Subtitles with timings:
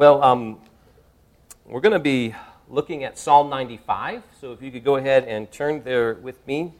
[0.00, 0.56] Well, um,
[1.66, 2.34] we're going to be
[2.70, 4.22] looking at Psalm 95.
[4.40, 6.72] So if you could go ahead and turn there with me.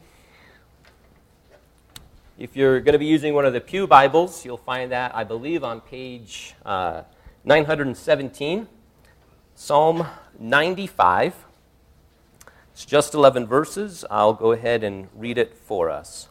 [2.39, 5.23] If you're going to be using one of the Pew Bibles, you'll find that, I
[5.23, 7.03] believe, on page uh,
[7.43, 8.67] 917,
[9.53, 10.07] Psalm
[10.39, 11.45] 95.
[12.73, 14.03] It's just 11 verses.
[14.09, 16.30] I'll go ahead and read it for us.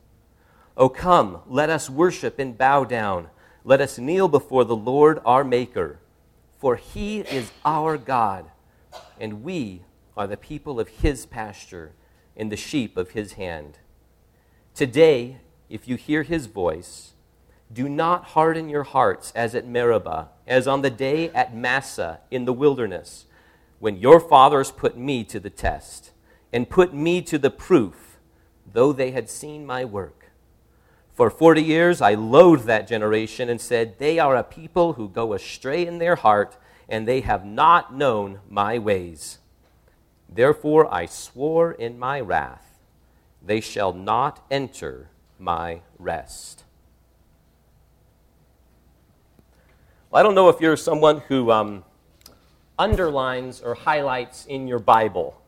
[0.77, 3.27] O come, let us worship and bow down.
[3.63, 5.99] Let us kneel before the Lord our Maker.
[6.57, 8.51] For he is our God,
[9.19, 9.81] and we
[10.15, 11.93] are the people of his pasture
[12.37, 13.79] and the sheep of his hand.
[14.73, 15.37] Today,
[15.69, 17.13] if you hear his voice,
[17.71, 22.45] do not harden your hearts as at Meribah, as on the day at Massah in
[22.45, 23.25] the wilderness,
[23.79, 26.11] when your fathers put me to the test
[26.53, 28.19] and put me to the proof,
[28.71, 30.20] though they had seen my work.
[31.13, 35.33] For 40 years I loathed that generation and said, They are a people who go
[35.33, 39.39] astray in their heart, and they have not known my ways.
[40.29, 42.79] Therefore I swore in my wrath,
[43.41, 46.63] They shall not enter my rest.
[50.09, 51.83] Well, I don't know if you're someone who um,
[52.77, 55.41] underlines or highlights in your Bible.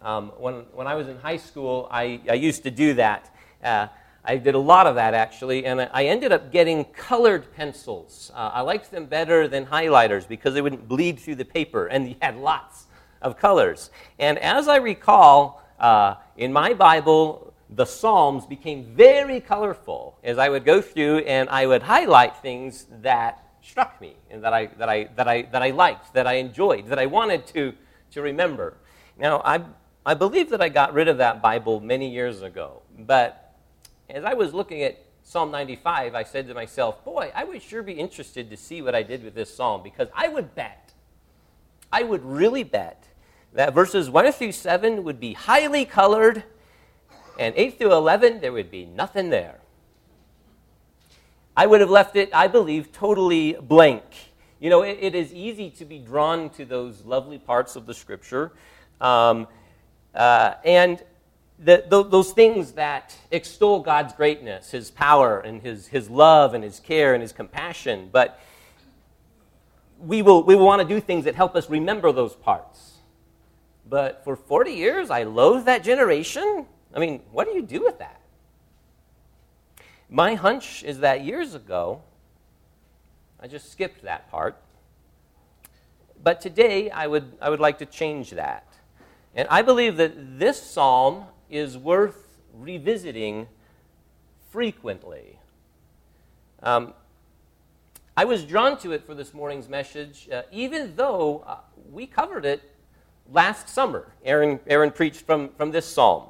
[0.00, 3.34] Um, when, when I was in high school, I, I used to do that.
[3.62, 3.88] Uh,
[4.28, 8.30] I did a lot of that actually, and I ended up getting colored pencils.
[8.34, 12.06] Uh, I liked them better than highlighters because they wouldn't bleed through the paper, and
[12.06, 12.88] you had lots
[13.22, 13.90] of colors.
[14.18, 20.50] And as I recall, uh, in my Bible, the Psalms became very colorful as I
[20.50, 24.90] would go through and I would highlight things that struck me and that I, that
[24.90, 27.72] I, that I, that I liked, that I enjoyed, that I wanted to,
[28.10, 28.76] to remember.
[29.18, 29.62] Now, I,
[30.04, 33.47] I believe that I got rid of that Bible many years ago, but
[34.08, 37.82] as I was looking at Psalm 95, I said to myself, boy, I would sure
[37.82, 40.92] be interested to see what I did with this psalm because I would bet,
[41.92, 43.08] I would really bet
[43.52, 46.44] that verses 1 through 7 would be highly colored
[47.38, 49.60] and 8 through 11, there would be nothing there.
[51.56, 54.04] I would have left it, I believe, totally blank.
[54.60, 57.94] You know, it, it is easy to be drawn to those lovely parts of the
[57.94, 58.52] scripture.
[59.00, 59.46] Um,
[60.14, 61.02] uh, and
[61.58, 66.62] the, the, those things that extol God's greatness, His power, and His, his love, and
[66.62, 68.10] His care, and His compassion.
[68.12, 68.40] But
[69.98, 72.98] we will, we will want to do things that help us remember those parts.
[73.88, 76.66] But for 40 years, I loathe that generation.
[76.94, 78.20] I mean, what do you do with that?
[80.08, 82.02] My hunch is that years ago,
[83.40, 84.56] I just skipped that part.
[86.22, 88.64] But today, I would, I would like to change that.
[89.34, 93.48] And I believe that this psalm is worth revisiting
[94.50, 95.38] frequently.
[96.62, 96.94] Um,
[98.16, 101.58] I was drawn to it for this morning's message, uh, even though uh,
[101.92, 102.62] we covered it
[103.30, 104.12] last summer.
[104.24, 106.24] Aaron, Aaron preached from, from this psalm.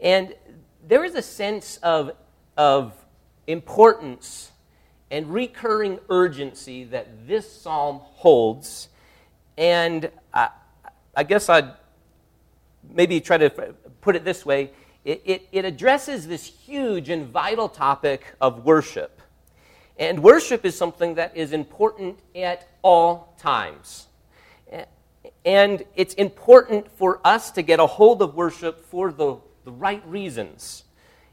[0.00, 0.34] And
[0.86, 2.12] there is a sense of,
[2.56, 2.92] of
[3.46, 4.52] importance
[5.10, 8.88] and recurring urgency that this psalm holds.
[9.56, 10.50] And I,
[11.16, 11.72] I guess I'd
[12.92, 13.50] maybe try to
[14.00, 14.70] put it this way
[15.06, 19.22] it, it, it addresses this huge and vital topic of worship.
[19.96, 24.08] And worship is something that is important at all times.
[25.44, 30.02] And it's important for us to get a hold of worship for the, the right
[30.08, 30.82] reasons.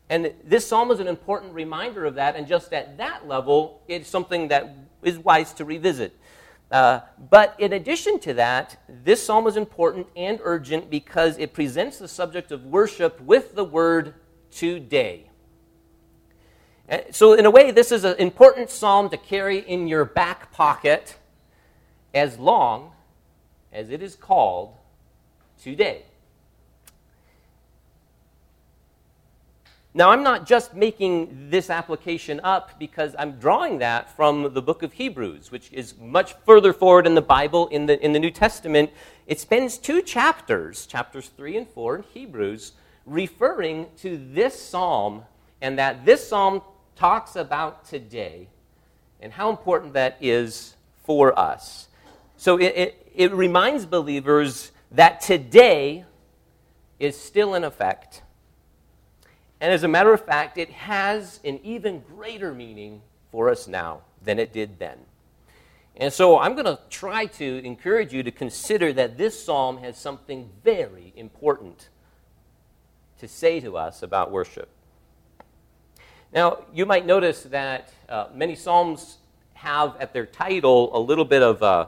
[0.07, 2.35] And this psalm is an important reminder of that.
[2.35, 6.15] And just at that level, it's something that is wise to revisit.
[6.71, 11.99] Uh, but in addition to that, this psalm is important and urgent because it presents
[11.99, 14.15] the subject of worship with the word
[14.49, 15.29] today.
[16.89, 20.51] Uh, so, in a way, this is an important psalm to carry in your back
[20.51, 21.15] pocket
[22.13, 22.91] as long
[23.71, 24.75] as it is called
[25.61, 26.03] today.
[29.95, 34.81] Now, I'm not just making this application up because I'm drawing that from the book
[34.81, 38.31] of Hebrews, which is much further forward in the Bible, in the, in the New
[38.31, 38.89] Testament.
[39.27, 42.71] It spends two chapters, chapters 3 and 4 in Hebrews,
[43.05, 45.23] referring to this psalm,
[45.61, 46.63] and that this psalm
[46.95, 48.47] talks about today.
[49.23, 51.87] and how important that is for us.
[52.35, 56.03] So it, it, it reminds believers that today
[56.99, 58.21] is still in effect.
[59.63, 63.01] And as a matter of fact, it has an even greater meaning
[63.31, 64.97] for us now than it did then.
[65.95, 69.97] And so I'm going to try to encourage you to consider that this psalm has
[69.97, 71.87] something very important
[73.19, 74.67] to say to us about worship.
[76.33, 79.19] Now, you might notice that uh, many psalms
[79.53, 81.87] have at their title a little bit of a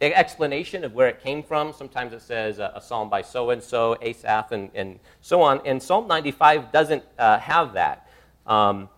[0.00, 1.72] explanation of where it came from.
[1.72, 5.60] Sometimes it says a, a psalm by so and so, Asaph, and, and so on.
[5.64, 8.08] And Psalm 95 doesn't uh, have that.
[8.46, 8.88] Um,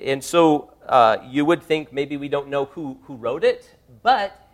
[0.00, 4.48] and so uh, you would think maybe we don't know who, who wrote it, but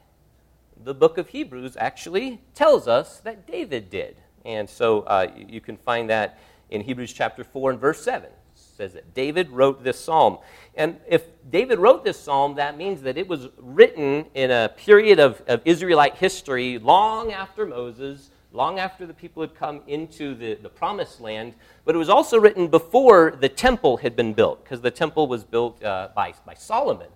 [0.84, 4.16] the book of Hebrews actually tells us that David did.
[4.44, 6.38] And so uh, you can find that
[6.70, 8.30] in Hebrews chapter 4 and verse 7.
[8.78, 10.38] Says that David wrote this psalm.
[10.76, 15.18] And if David wrote this psalm, that means that it was written in a period
[15.18, 20.54] of, of Israelite history long after Moses long after the people had come into the,
[20.54, 21.54] the promised land,
[21.84, 25.44] but it was also written before the temple had been built, because the temple was
[25.44, 27.08] built uh, by, by Solomon.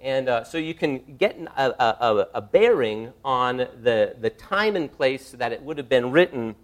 [0.00, 4.92] And uh, so you can get a, a, a, bearing on the, the time and
[4.92, 6.54] place that it would have been written.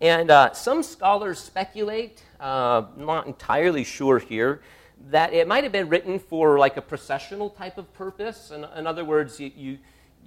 [0.00, 4.60] And uh, some scholars speculate, uh, not entirely sure here,
[5.10, 8.50] that it might have been written for like a processional type of purpose.
[8.50, 9.78] In, in other words, you, you,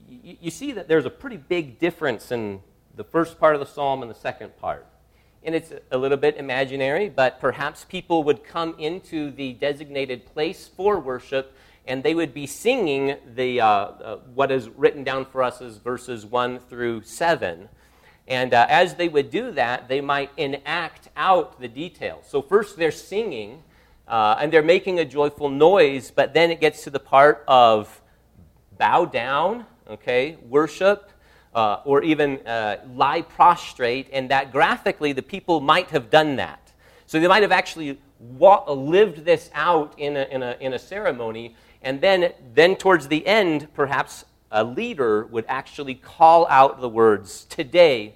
[0.09, 2.61] you see that there's a pretty big difference in
[2.95, 4.87] the first part of the psalm and the second part.
[5.43, 10.67] And it's a little bit imaginary, but perhaps people would come into the designated place
[10.67, 11.55] for worship
[11.87, 15.77] and they would be singing the, uh, uh, what is written down for us as
[15.77, 17.69] verses 1 through 7.
[18.27, 22.25] And uh, as they would do that, they might enact out the details.
[22.27, 23.61] So, first they're singing
[24.07, 28.01] uh, and they're making a joyful noise, but then it gets to the part of
[28.77, 31.11] bow down, okay, worship,
[31.53, 36.73] uh, or even uh, lie prostrate, and that graphically the people might have done that.
[37.05, 40.79] So they might have actually wa- lived this out in a, in, a, in a
[40.79, 44.25] ceremony, and then, then towards the end, perhaps
[44.55, 48.15] a leader would actually call out the words, Today,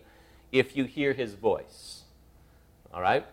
[0.52, 2.04] if you hear his voice.
[2.94, 3.26] All right?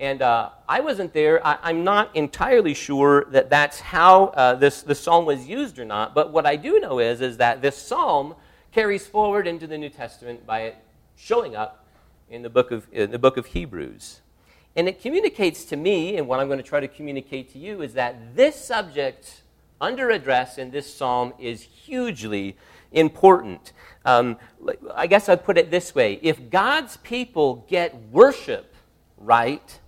[0.00, 1.44] And uh, I wasn't there.
[1.46, 5.84] I, am not entirely sure that that's how uh, this, this psalm was used or
[5.84, 6.14] not.
[6.14, 8.34] But what I do know is, is that this psalm
[8.72, 10.76] carries forward into the New Testament by it
[11.16, 11.86] showing up
[12.28, 14.20] in the book of, in the book of Hebrews.
[14.76, 17.82] And it communicates to me, and what I'm going to try to communicate to you,
[17.82, 19.42] is that this subject
[19.80, 22.56] under address in this psalm is hugely
[22.92, 23.72] important.
[24.04, 24.38] Um,
[24.94, 28.74] I guess I'd put it this way if God's people get worship
[29.16, 29.80] right,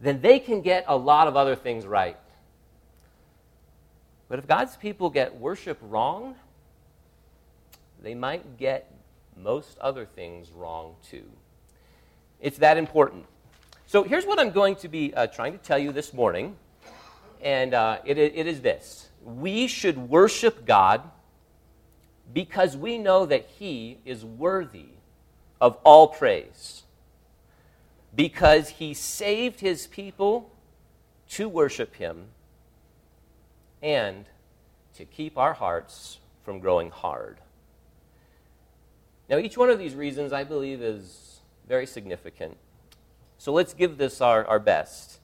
[0.00, 2.16] then they can get a lot of other things right.
[4.28, 6.36] But if God's people get worship wrong,
[8.00, 8.92] they might get
[9.36, 11.24] most other things wrong too.
[12.40, 13.26] It's that important.
[13.86, 16.56] So here's what I'm going to be uh, trying to tell you this morning,
[17.42, 21.02] and uh, it, it is this We should worship God
[22.32, 24.90] because we know that He is worthy
[25.60, 26.84] of all praise,
[28.14, 30.50] because He saved His people
[31.30, 32.26] to worship Him
[33.82, 34.26] and
[34.94, 37.38] to keep our hearts from growing hard.
[39.28, 42.56] Now, each one of these reasons, I believe, is very significant.
[43.38, 45.19] So let's give this our, our best.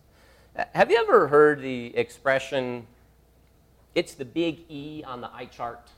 [0.72, 2.86] Have you ever heard the expression,
[3.94, 5.90] it's the big E on the eye chart?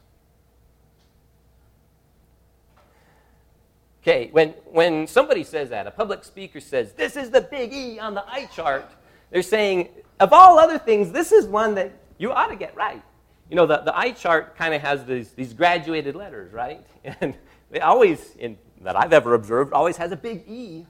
[4.03, 7.99] Okay, when, when somebody says that, a public speaker says, this is the big E
[8.00, 8.91] on the eye chart,
[9.31, 13.03] they're saying, of all other things, this is one that you ought to get right.
[13.50, 16.85] You know, the, the eye chart kind of has these, these graduated letters, right?
[17.21, 17.35] And
[17.71, 20.87] it always, in, that I've ever observed, always has a big E,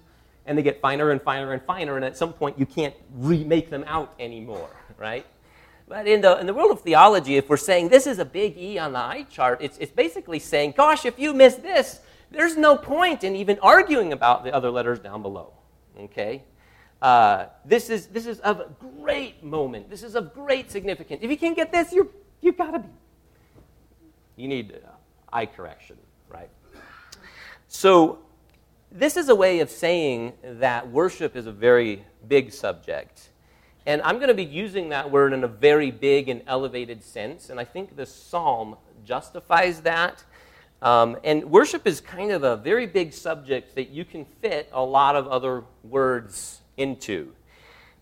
[0.48, 3.68] and they get finer and finer and finer, and at some point you can't remake
[3.70, 5.26] them out anymore, right?
[5.86, 8.56] But in the, in the world of theology, if we're saying this is a big
[8.58, 12.00] E on the eye chart, it's, it's basically saying, gosh, if you miss this,
[12.30, 15.52] there's no point in even arguing about the other letters down below.
[15.98, 16.42] Okay?
[17.00, 19.88] Uh, this, is, this is of great moment.
[19.88, 21.20] This is of great significance.
[21.22, 22.08] If you can't get this, you're,
[22.40, 22.88] you've got to be.
[24.36, 24.90] You need uh,
[25.32, 25.96] eye correction,
[26.28, 26.50] right?
[27.66, 28.18] So,
[28.90, 33.28] this is a way of saying that worship is a very big subject.
[33.86, 37.50] And I'm going to be using that word in a very big and elevated sense.
[37.50, 40.24] And I think the psalm justifies that.
[40.80, 44.82] Um, and worship is kind of a very big subject that you can fit a
[44.82, 47.32] lot of other words into.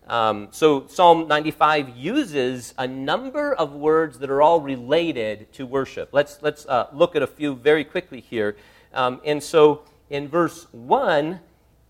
[0.07, 6.09] Um, so Psalm 95 uses a number of words that are all related to worship.
[6.13, 8.55] Let's, let's uh, look at a few very quickly here.
[8.93, 11.39] Um, and so in verse 1,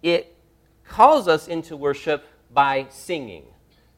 [0.01, 0.35] it
[0.87, 3.43] calls us into worship by singing.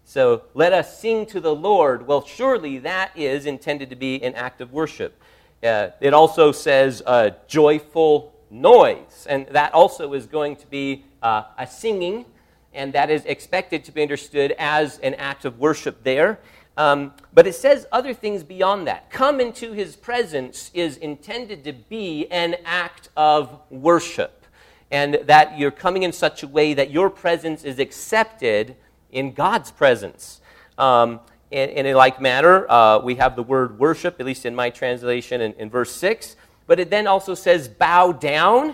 [0.03, 2.07] So let us sing to the Lord.
[2.07, 5.21] Well, surely that is intended to be an act of worship.
[5.63, 11.43] Uh, it also says a joyful noise, and that also is going to be uh,
[11.57, 12.25] a singing,
[12.73, 16.39] and that is expected to be understood as an act of worship there.
[16.79, 19.11] Um, but it says other things beyond that.
[19.11, 24.45] Come into his presence is intended to be an act of worship,
[24.89, 28.77] and that you're coming in such a way that your presence is accepted
[29.11, 30.39] in God's presence.
[30.77, 31.19] Um,
[31.51, 34.69] and, and, in like manner, uh, we have the word worship, at least in my
[34.69, 36.37] translation, in, in verse 6.
[36.65, 38.73] But it then also says bow down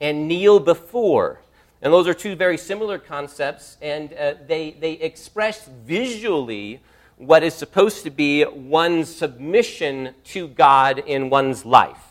[0.00, 1.42] and kneel before.
[1.82, 6.80] And those are two very similar concepts, and uh, they, they express visually
[7.26, 12.02] what is supposed to be one's submission to God in one's life.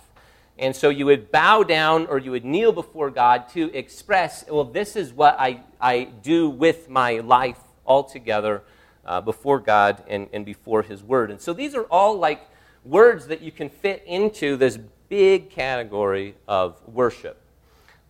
[0.57, 4.63] And so you would bow down or you would kneel before God to express, well,
[4.63, 8.63] this is what I, I do with my life altogether
[9.05, 11.29] uh, before God and, and before His Word.
[11.29, 12.47] And so these are all like
[12.85, 14.77] words that you can fit into this
[15.09, 17.41] big category of worship.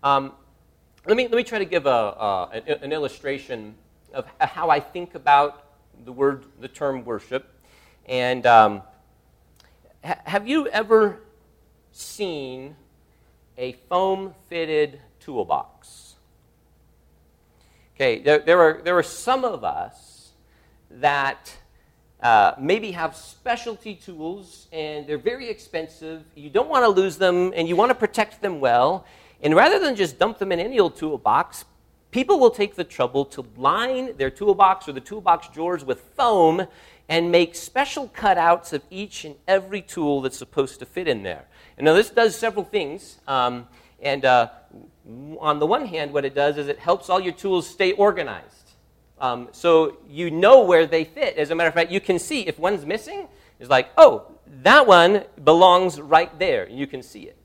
[0.03, 0.33] Um,
[1.07, 3.73] let, me, let me try to give a, uh, an, an illustration
[4.13, 5.70] of how I think about
[6.05, 7.47] the word, the term worship.
[8.05, 8.81] And um,
[10.03, 11.21] ha- have you ever
[11.91, 12.75] seen
[13.57, 16.15] a foam fitted toolbox.
[17.95, 20.31] Okay, there, there, are, there are some of us
[20.89, 21.55] that
[22.21, 26.23] uh, maybe have specialty tools and they're very expensive.
[26.35, 29.05] You don't want to lose them and you want to protect them well.
[29.43, 31.65] And rather than just dump them in any old toolbox,
[32.11, 36.67] people will take the trouble to line their toolbox or the toolbox drawers with foam
[37.09, 41.45] and make special cutouts of each and every tool that's supposed to fit in there.
[41.77, 43.19] And now, this does several things.
[43.27, 43.67] Um,
[44.01, 44.49] and uh,
[45.39, 48.71] on the one hand, what it does is it helps all your tools stay organized.
[49.19, 51.37] Um, so you know where they fit.
[51.37, 53.27] As a matter of fact, you can see if one's missing,
[53.59, 54.31] it's like, oh,
[54.63, 56.67] that one belongs right there.
[56.67, 57.37] You can see it.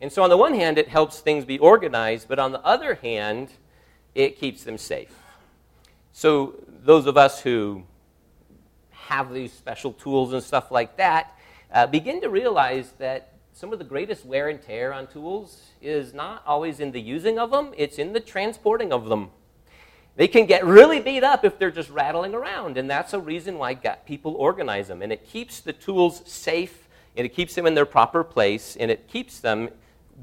[0.00, 2.94] And so, on the one hand, it helps things be organized, but on the other
[2.94, 3.50] hand,
[4.14, 5.14] it keeps them safe.
[6.12, 6.54] So,
[6.84, 7.84] those of us who
[8.90, 11.36] have these special tools and stuff like that
[11.72, 16.14] uh, begin to realize that some of the greatest wear and tear on tools is
[16.14, 19.30] not always in the using of them, it's in the transporting of them.
[20.16, 23.58] They can get really beat up if they're just rattling around, and that's a reason
[23.58, 25.00] why people organize them.
[25.00, 28.90] And it keeps the tools safe, and it keeps them in their proper place, and
[28.90, 29.70] it keeps them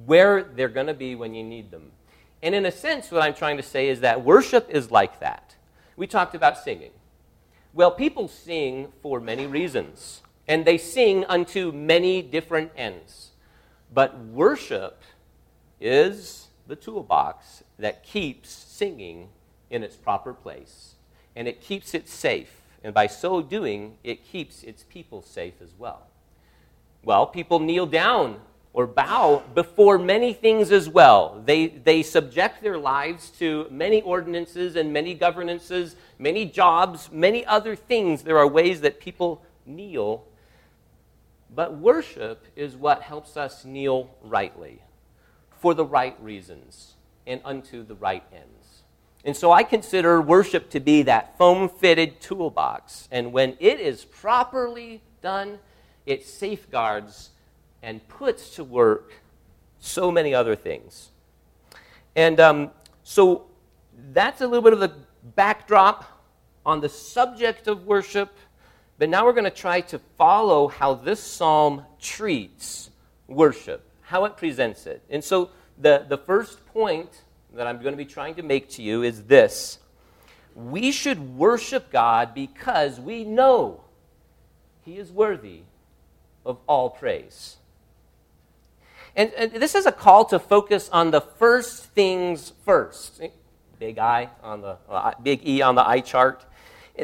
[0.05, 1.91] where they're going to be when you need them.
[2.41, 5.55] And in a sense, what I'm trying to say is that worship is like that.
[5.95, 6.91] We talked about singing.
[7.73, 13.29] Well, people sing for many reasons and they sing unto many different ends.
[13.93, 15.03] But worship
[15.79, 19.29] is the toolbox that keeps singing
[19.69, 20.95] in its proper place,
[21.35, 22.61] and it keeps it safe.
[22.83, 26.07] And by so doing, it keeps its people safe as well.
[27.03, 28.39] Well, people kneel down
[28.79, 31.43] or bow before many things as well.
[31.45, 37.75] They, they subject their lives to many ordinances and many governances, many jobs, many other
[37.75, 38.21] things.
[38.21, 40.25] There are ways that people kneel
[41.53, 44.81] but worship is what helps us kneel rightly,
[45.59, 46.93] for the right reasons,
[47.25, 48.83] and unto the right ends.
[49.25, 53.09] And so I consider worship to be that foam fitted toolbox.
[53.11, 55.59] And when it is properly done,
[56.05, 57.31] it safeguards
[57.81, 59.13] and puts to work
[59.79, 61.09] so many other things.
[62.15, 62.71] And um,
[63.03, 63.45] so
[64.11, 64.93] that's a little bit of the
[65.35, 66.05] backdrop
[66.65, 68.35] on the subject of worship.
[68.97, 72.89] But now we're going to try to follow how this psalm treats
[73.27, 75.01] worship, how it presents it.
[75.09, 77.09] And so the, the first point
[77.55, 79.79] that I'm going to be trying to make to you is this
[80.55, 83.81] we should worship God because we know
[84.83, 85.61] He is worthy
[86.45, 87.58] of all praise.
[89.15, 93.21] And, and, this is a call to focus on the first things first.
[93.79, 96.45] Big I on the uh, big E on the eye chart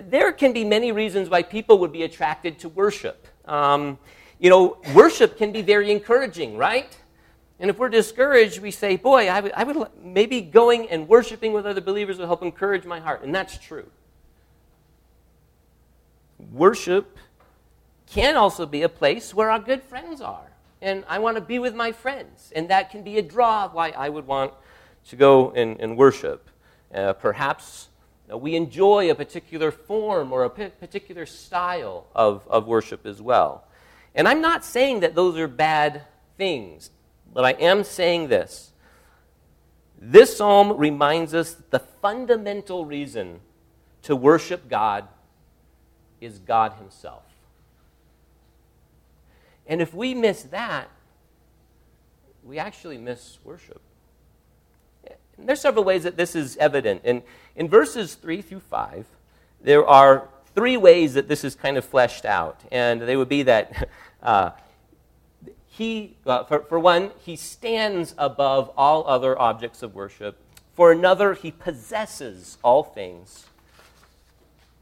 [0.03, 3.27] there can be many reasons why people would be attracted to worship.
[3.45, 3.97] Um,
[4.39, 6.95] you know, worship can be very encouraging, right?
[7.59, 11.53] And if we're discouraged, we say, boy, I would, I would maybe going and worshiping
[11.53, 13.23] with other believers will help encourage my heart.
[13.23, 13.89] And that's true.
[16.51, 17.17] Worship
[18.07, 20.51] can also be a place where our good friends are.
[20.81, 22.51] And I want to be with my friends.
[22.55, 24.53] And that can be a draw why I would want
[25.09, 26.49] to go and, and worship.
[26.93, 27.89] Uh, perhaps
[28.33, 33.65] we enjoy a particular form or a particular style of, of worship as well.
[34.15, 36.03] And I'm not saying that those are bad
[36.37, 36.89] things,
[37.33, 38.71] but I am saying this.
[39.99, 43.39] This psalm reminds us that the fundamental reason
[44.03, 45.07] to worship God
[46.21, 47.23] is God Himself.
[49.67, 50.89] And if we miss that,
[52.43, 53.81] we actually miss worship.
[55.37, 57.01] And there's several ways that this is evident.
[57.03, 57.23] And
[57.55, 59.05] in verses 3 through 5,
[59.61, 62.61] there are three ways that this is kind of fleshed out.
[62.71, 63.89] And they would be that
[64.23, 64.51] uh,
[65.67, 70.37] he, uh, for, for one, he stands above all other objects of worship.
[70.73, 73.45] For another, he possesses all things.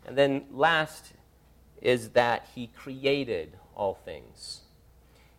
[0.06, 1.13] And then last
[1.82, 4.62] is that he created all things.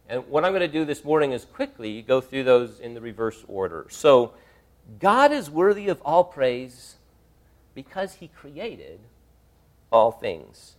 [0.09, 3.01] And what I'm going to do this morning is quickly go through those in the
[3.01, 3.87] reverse order.
[3.91, 4.35] So,
[4.99, 6.97] God is worthy of all praise
[7.75, 9.01] because he created
[9.91, 10.75] all things.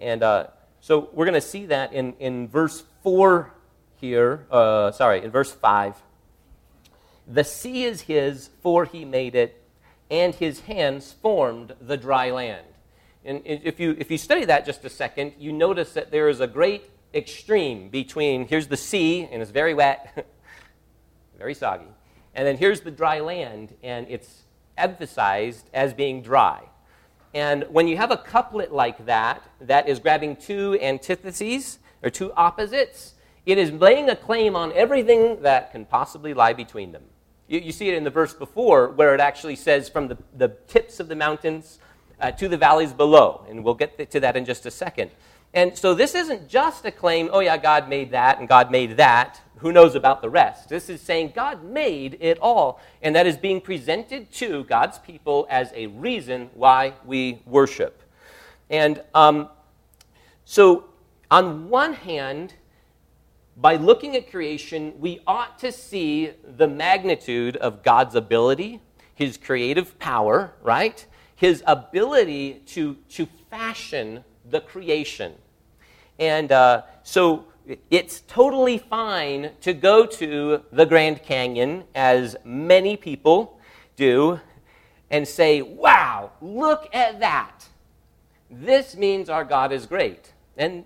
[0.00, 0.46] And uh,
[0.80, 3.52] so we're going to see that in, in verse 4
[4.00, 5.96] here, uh, sorry, in verse 5.
[7.26, 9.62] The sea is his, for he made it,
[10.10, 12.66] and his hands formed the dry land.
[13.24, 16.40] And if you, if you study that just a second, you notice that there is
[16.40, 20.26] a great extreme between here's the sea, and it's very wet,
[21.38, 21.88] very soggy,
[22.34, 24.42] and then here's the dry land, and it's
[24.76, 26.62] emphasized as being dry.
[27.32, 32.32] And when you have a couplet like that, that is grabbing two antitheses or two
[32.32, 33.14] opposites,
[33.46, 37.04] it is laying a claim on everything that can possibly lie between them.
[37.46, 40.48] You, you see it in the verse before, where it actually says, from the, the
[40.66, 41.78] tips of the mountains
[42.20, 43.44] uh, to the valleys below.
[43.48, 45.10] And we'll get to that in just a second.
[45.52, 48.96] And so this isn't just a claim, oh, yeah, God made that and God made
[48.98, 49.40] that.
[49.56, 50.68] Who knows about the rest?
[50.68, 52.80] This is saying God made it all.
[53.02, 58.02] And that is being presented to God's people as a reason why we worship.
[58.70, 59.48] And um,
[60.44, 60.84] so,
[61.30, 62.54] on one hand,
[63.56, 68.80] by looking at creation, we ought to see the magnitude of God's ability,
[69.14, 71.04] his creative power, right?
[71.34, 75.34] His ability to, to fashion the creation.
[76.18, 77.46] And uh, so
[77.90, 83.58] it's totally fine to go to the Grand Canyon, as many people
[83.96, 84.40] do,
[85.10, 87.66] and say, wow, look at that.
[88.50, 90.32] This means our God is great.
[90.56, 90.84] And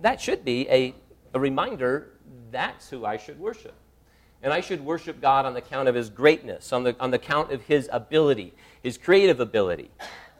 [0.00, 0.94] that should be a,
[1.34, 2.10] a reminder
[2.50, 3.74] that's who I should worship.
[4.42, 7.18] And I should worship God on the count of his greatness, on the, on the
[7.18, 9.90] count of his ability, his creative ability.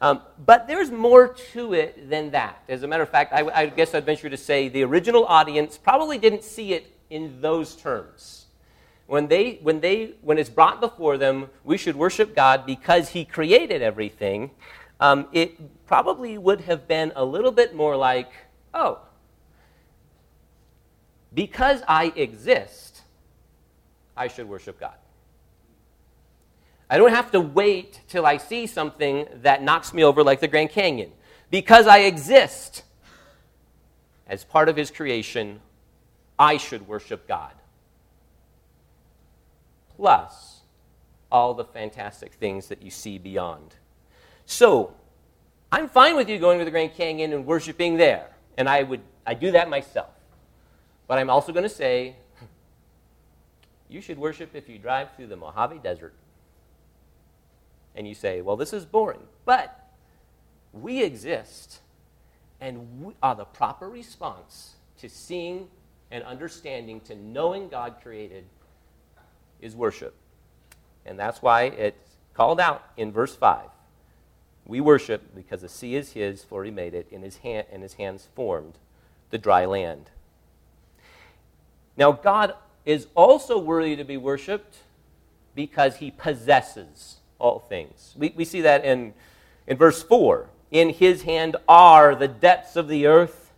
[0.01, 2.63] Um, but there's more to it than that.
[2.69, 5.79] As a matter of fact, I, I guess I'd venture to say the original audience
[5.79, 8.47] probably didn't see it in those terms.
[9.07, 13.25] When, they, when, they, when it's brought before them, we should worship God because He
[13.25, 14.51] created everything,
[15.01, 18.33] um, it probably would have been a little bit more like,
[18.73, 19.01] oh,
[21.35, 23.03] because I exist,
[24.17, 24.95] I should worship God.
[26.95, 30.47] I don't have to wait till I see something that knocks me over like the
[30.47, 31.11] Grand Canyon.
[31.51, 32.85] Because I exist
[34.29, 35.61] as part of His creation,
[36.39, 37.51] I should worship God.
[39.97, 40.61] Plus,
[41.33, 43.75] all the fantastic things that you see beyond.
[44.47, 44.95] So,
[45.73, 49.01] I'm fine with you going to the Grand Canyon and worshiping there, and I would
[49.27, 50.15] I do that myself.
[51.09, 52.15] But I'm also going to say
[53.89, 56.15] you should worship if you drive through the Mojave Desert
[57.95, 59.21] and you say, well, this is boring.
[59.45, 59.79] But
[60.73, 61.81] we exist,
[62.61, 65.69] and we are the proper response to seeing
[66.11, 68.45] and understanding, to knowing God created,
[69.61, 70.15] is worship.
[71.07, 73.69] And that's why it's called out in verse 5.
[74.67, 77.83] We worship because the sea is his, for he made it, and his, hand, and
[77.83, 78.75] his hands formed
[79.31, 80.11] the dry land.
[81.97, 82.55] Now, God
[82.85, 84.77] is also worthy to be worshiped
[85.55, 88.15] because he possesses all things.
[88.17, 89.13] We, we see that in,
[89.67, 90.49] in verse 4.
[90.71, 93.53] In his hand are the depths of the earth,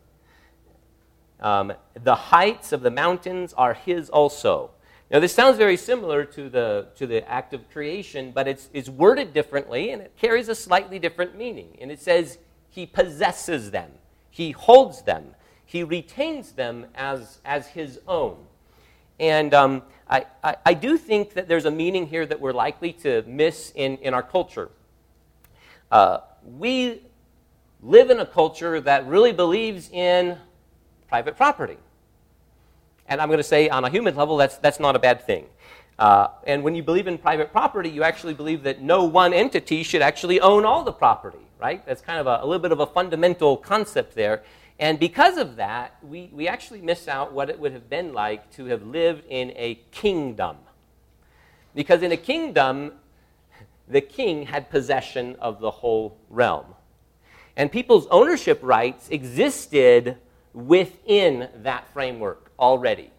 [1.38, 4.70] um, the heights of the mountains are his also.
[5.09, 8.88] Now, this sounds very similar to the, to the act of creation, but it's, it's
[8.88, 11.77] worded differently and it carries a slightly different meaning.
[11.81, 13.92] And it says, He possesses them,
[14.31, 18.37] He holds them, He retains them as, as His own.
[19.18, 22.92] And um, I, I, I, do think that there's a meaning here that we're likely
[22.94, 24.70] to miss in, in our culture.
[25.90, 27.00] Uh, we
[27.83, 30.37] live in a culture that really believes in
[31.09, 31.79] private property.
[33.09, 35.46] And I'm going to say, on a human level, that's, that's not a bad thing.
[35.98, 39.83] Uh, and when you believe in private property, you actually believe that no one entity
[39.83, 41.85] should actually own all the property, right?
[41.87, 44.42] That's kind of a, a little bit of a fundamental concept there.
[44.78, 48.50] And because of that, we, we actually miss out what it would have been like
[48.56, 50.56] to have lived in a kingdom.
[51.74, 52.92] Because in a kingdom,
[53.88, 56.66] the king had possession of the whole realm.
[57.56, 60.18] And people's ownership rights existed
[60.52, 63.10] within that framework already.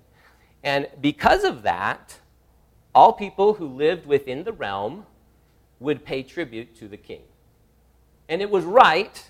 [0.63, 2.17] And because of that,
[2.93, 5.05] all people who lived within the realm
[5.79, 7.21] would pay tribute to the king.
[8.29, 9.29] And it was right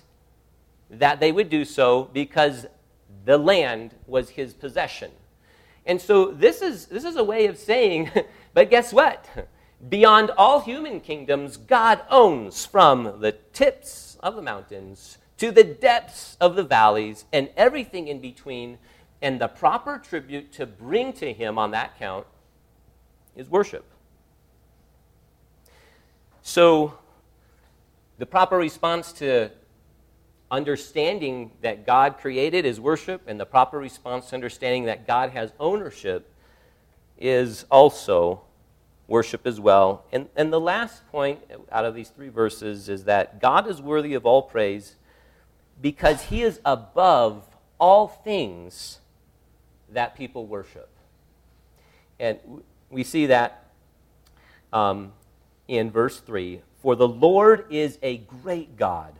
[0.90, 2.66] that they would do so because
[3.24, 5.10] the land was his possession.
[5.84, 8.10] And so this is, this is a way of saying,
[8.54, 9.26] but guess what?
[9.88, 16.36] Beyond all human kingdoms, God owns from the tips of the mountains to the depths
[16.40, 18.78] of the valleys and everything in between.
[19.22, 22.26] And the proper tribute to bring to him on that count
[23.34, 23.84] is worship.
[26.42, 26.94] So,
[28.18, 29.50] the proper response to
[30.50, 35.52] understanding that God created is worship, and the proper response to understanding that God has
[35.60, 36.32] ownership
[37.18, 38.42] is also
[39.06, 40.04] worship as well.
[40.12, 41.40] And, and the last point
[41.72, 44.96] out of these three verses is that God is worthy of all praise
[45.80, 47.44] because he is above
[47.78, 48.98] all things
[49.90, 50.88] that people worship.
[52.20, 52.38] And
[52.90, 53.70] we see that
[54.72, 55.12] um,
[55.66, 59.14] in verse 3 For the Lord is a great God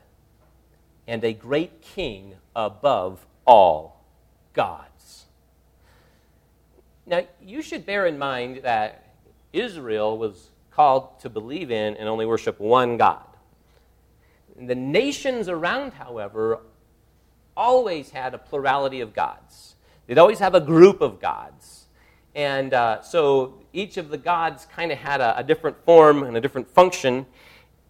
[1.08, 4.04] and a great king above all
[4.52, 5.24] gods.
[7.06, 9.14] Now, you should bear in mind that
[9.54, 13.24] Israel was called to believe in and only worship one God.
[14.60, 16.60] The nations around, however,
[17.56, 19.76] always had a plurality of gods.
[20.06, 21.86] They'd always have a group of gods.
[22.34, 26.36] And uh, so each of the gods kind of had a, a, different form and
[26.36, 27.24] a different function.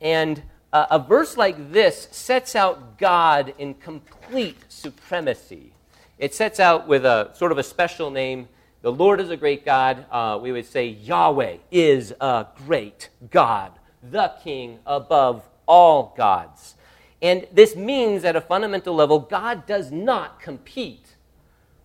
[0.00, 5.72] And uh, a verse like this sets out God in complete supremacy.
[6.18, 8.48] It sets out with a sort of a special name.
[8.82, 10.04] The Lord is a great God.
[10.10, 16.74] Uh, we would say Yahweh is a great God, the King above all gods.
[17.20, 21.16] And this means, at a fundamental level, God does not compete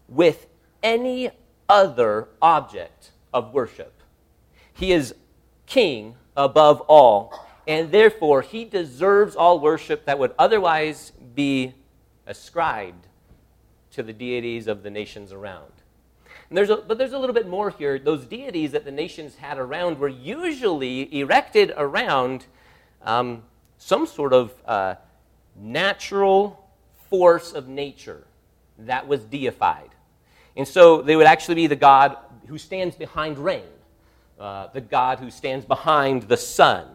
[0.07, 0.47] with
[0.83, 1.31] any
[1.67, 4.01] other object of worship.
[4.73, 5.15] He is
[5.65, 11.73] king above all and therefore he deserves all worship that would otherwise be
[12.27, 13.07] ascribed
[13.91, 15.71] to the deities of the nations around.
[16.49, 17.97] There's a, but there's a little bit more here.
[17.97, 22.45] Those deities that the nations had around were usually erected around
[23.01, 23.43] um,
[23.79, 24.95] some sort of uh,
[25.55, 26.69] natural
[27.09, 28.25] force of nature
[28.79, 29.89] that was deified.
[30.55, 33.63] And so they would actually be the God who stands behind rain,
[34.39, 36.87] uh, the God who stands behind the sun,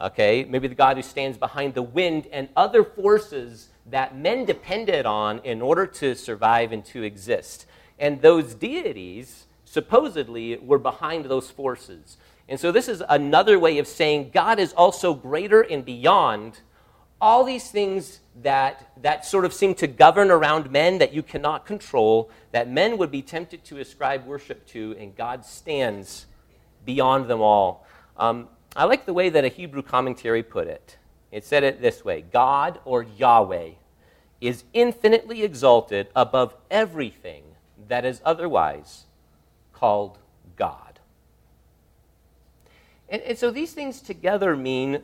[0.00, 0.44] okay?
[0.44, 5.38] Maybe the God who stands behind the wind and other forces that men depended on
[5.40, 7.66] in order to survive and to exist.
[7.98, 12.16] And those deities supposedly were behind those forces.
[12.48, 16.60] And so this is another way of saying God is also greater and beyond
[17.20, 21.64] all these things that, that sort of seem to govern around men that you cannot
[21.64, 26.26] control, that men would be tempted to ascribe worship to, and God stands
[26.84, 27.86] beyond them all.
[28.18, 30.98] Um, I like the way that a Hebrew commentary put it.
[31.32, 33.70] It said it this way God or Yahweh
[34.40, 37.42] is infinitely exalted above everything
[37.88, 39.04] that is otherwise
[39.72, 40.18] called
[40.56, 41.00] God.
[43.08, 45.02] And, and, so these things together mean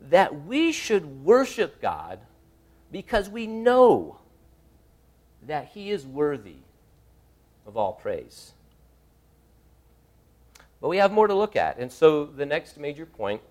[0.00, 2.20] that we should worship God
[2.92, 4.18] because we know
[5.46, 6.58] that He is worthy
[7.66, 8.52] of all praise.
[10.80, 11.78] But we have more to look at.
[11.78, 13.42] And so the next major point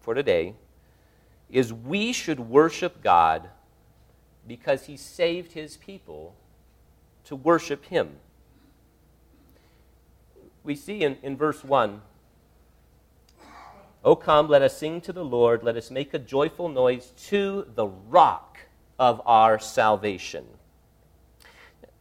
[0.00, 0.54] for today
[1.50, 3.48] is we should worship God
[4.46, 6.34] because he saved his people
[7.24, 8.16] to worship him.
[10.64, 12.02] We see in, in verse 1
[14.04, 17.66] O come, let us sing to the Lord, let us make a joyful noise to
[17.74, 18.58] the rock
[19.00, 20.46] of our salvation.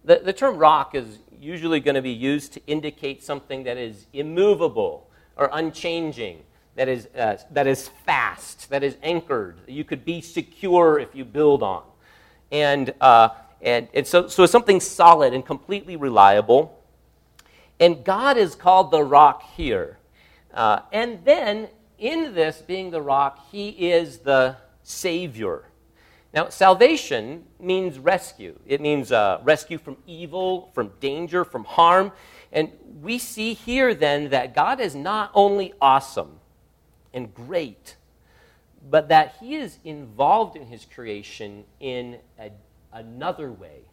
[0.06, 4.06] The, the term rock is usually going to be used to indicate something that is
[4.14, 6.44] immovable or unchanging,
[6.76, 11.26] that is, uh, that is fast, that is anchored, you could be secure if you
[11.26, 11.84] build on.
[12.52, 13.30] And, uh,
[13.64, 16.80] and, and so, so something solid and completely reliable.
[17.80, 19.98] And God is called the rock here.
[20.54, 25.64] Uh, and then, in this being the rock, He is the Savior.
[26.36, 28.60] Now, salvation means rescue.
[28.66, 32.12] It means uh, rescue from evil, from danger, from harm.
[32.52, 32.72] And
[33.02, 36.40] we see here then that God is not only awesome
[37.14, 37.96] and great,
[38.90, 42.52] but that He is involved in His creation in a,
[42.92, 43.84] another way.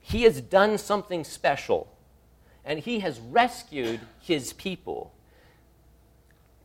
[0.00, 1.96] He has done something special,
[2.64, 5.14] and He has rescued His people.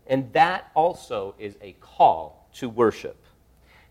[0.07, 3.23] And that also is a call to worship.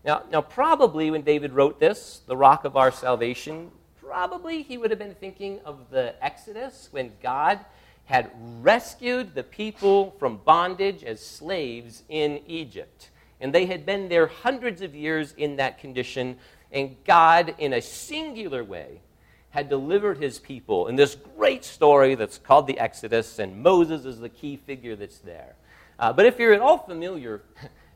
[0.07, 4.89] Now, now, probably when David wrote this, the rock of our salvation, probably he would
[4.89, 7.59] have been thinking of the Exodus when God
[8.05, 13.09] had rescued the people from bondage as slaves in Egypt.
[13.41, 16.37] And they had been there hundreds of years in that condition,
[16.71, 19.01] and God, in a singular way,
[19.49, 24.21] had delivered his people in this great story that's called the Exodus, and Moses is
[24.21, 25.55] the key figure that's there.
[25.99, 27.41] Uh, but if you're at all familiar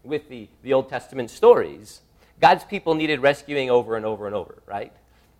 [0.03, 2.01] with the, the Old Testament stories,
[2.39, 4.93] God's people needed rescuing over and over and over, right?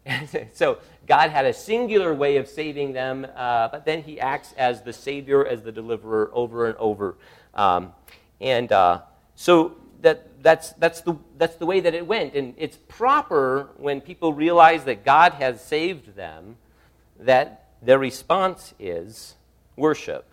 [0.53, 4.81] so God had a singular way of saving them, uh, but then he acts as
[4.81, 7.15] the Savior, as the deliverer over and over.
[7.53, 7.93] Um,
[8.39, 9.01] and uh,
[9.35, 12.33] so that, that's, that's, the, that's the way that it went.
[12.35, 16.57] And it's proper when people realize that God has saved them
[17.19, 19.35] that their response is
[19.75, 20.25] worship.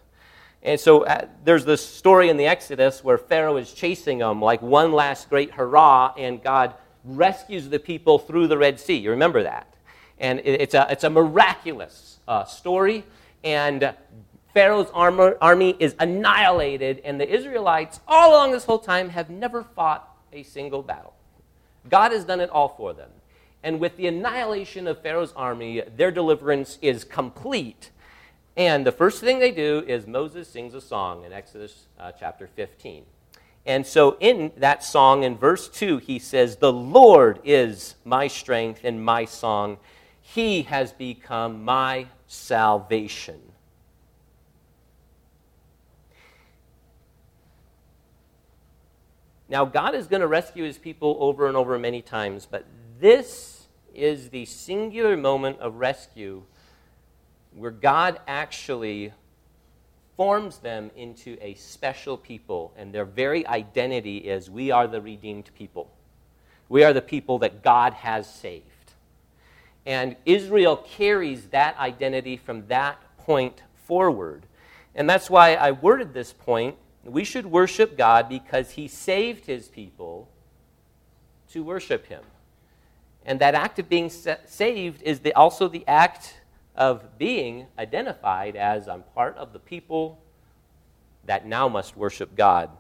[0.63, 4.61] And so uh, there's this story in the Exodus where Pharaoh is chasing them like
[4.61, 8.97] one last great hurrah, and God rescues the people through the Red Sea.
[8.97, 9.73] You remember that?
[10.19, 13.05] And it, it's, a, it's a miraculous uh, story,
[13.45, 13.95] and
[14.53, 19.63] Pharaoh's armor, army is annihilated, and the Israelites, all along this whole time, have never
[19.63, 21.15] fought a single battle.
[21.89, 23.11] God has done it all for them.
[23.63, 27.91] And with the annihilation of Pharaoh's army, their deliverance is complete
[28.59, 32.49] and the first thing they do is Moses sings a song in Exodus uh, chapter
[32.49, 33.05] 15.
[33.65, 38.81] And so in that song, in verse 2, he says, The Lord is my strength
[38.83, 39.79] and my song.
[40.21, 43.41] He has become my salvation.
[49.49, 52.67] Now, God is going to rescue his people over and over many times, but
[52.99, 56.43] this is the singular moment of rescue
[57.55, 59.13] where God actually
[60.17, 65.51] forms them into a special people, and their very identity is we are the redeemed
[65.57, 65.91] people.
[66.69, 68.65] We are the people that God has saved.
[69.87, 74.45] And Israel carries that identity from that point forward.
[74.95, 76.77] And that's why I worded this point.
[77.05, 80.29] We should worship God because he saved his people
[81.53, 82.23] to worship him.
[83.25, 86.38] And that act of being saved is the, also the act
[86.79, 90.23] of being identified as I'm part of the people
[91.27, 92.71] that now must worship God.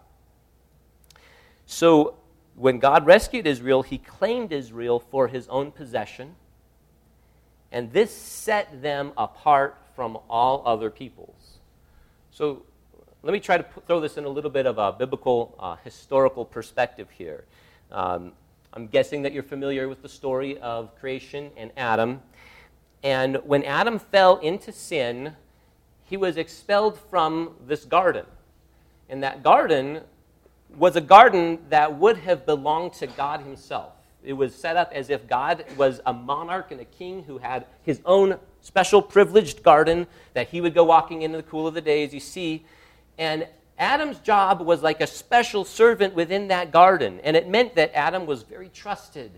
[1.66, 2.14] So,
[2.54, 6.37] when God rescued Israel, he claimed Israel for his own possession,
[7.70, 11.58] and this set them apart from all other peoples.
[12.30, 12.62] So,
[13.24, 15.74] let me try to put, throw this in a little bit of a biblical, uh,
[15.82, 17.44] historical perspective here.
[17.90, 18.32] Um,
[18.72, 22.22] I'm guessing that you're familiar with the story of creation and Adam.
[23.02, 25.34] And when Adam fell into sin,
[26.04, 28.26] he was expelled from this garden.
[29.08, 30.00] And that garden
[30.76, 33.92] was a garden that would have belonged to God himself.
[34.24, 37.66] It was set up as if God was a monarch and a king who had
[37.82, 41.80] his own special privileged garden that he would go walking in the cool of the
[41.80, 42.64] day, as you see.
[43.16, 43.46] And
[43.78, 47.20] Adam's job was like a special servant within that garden.
[47.22, 49.30] And it meant that Adam was very trusted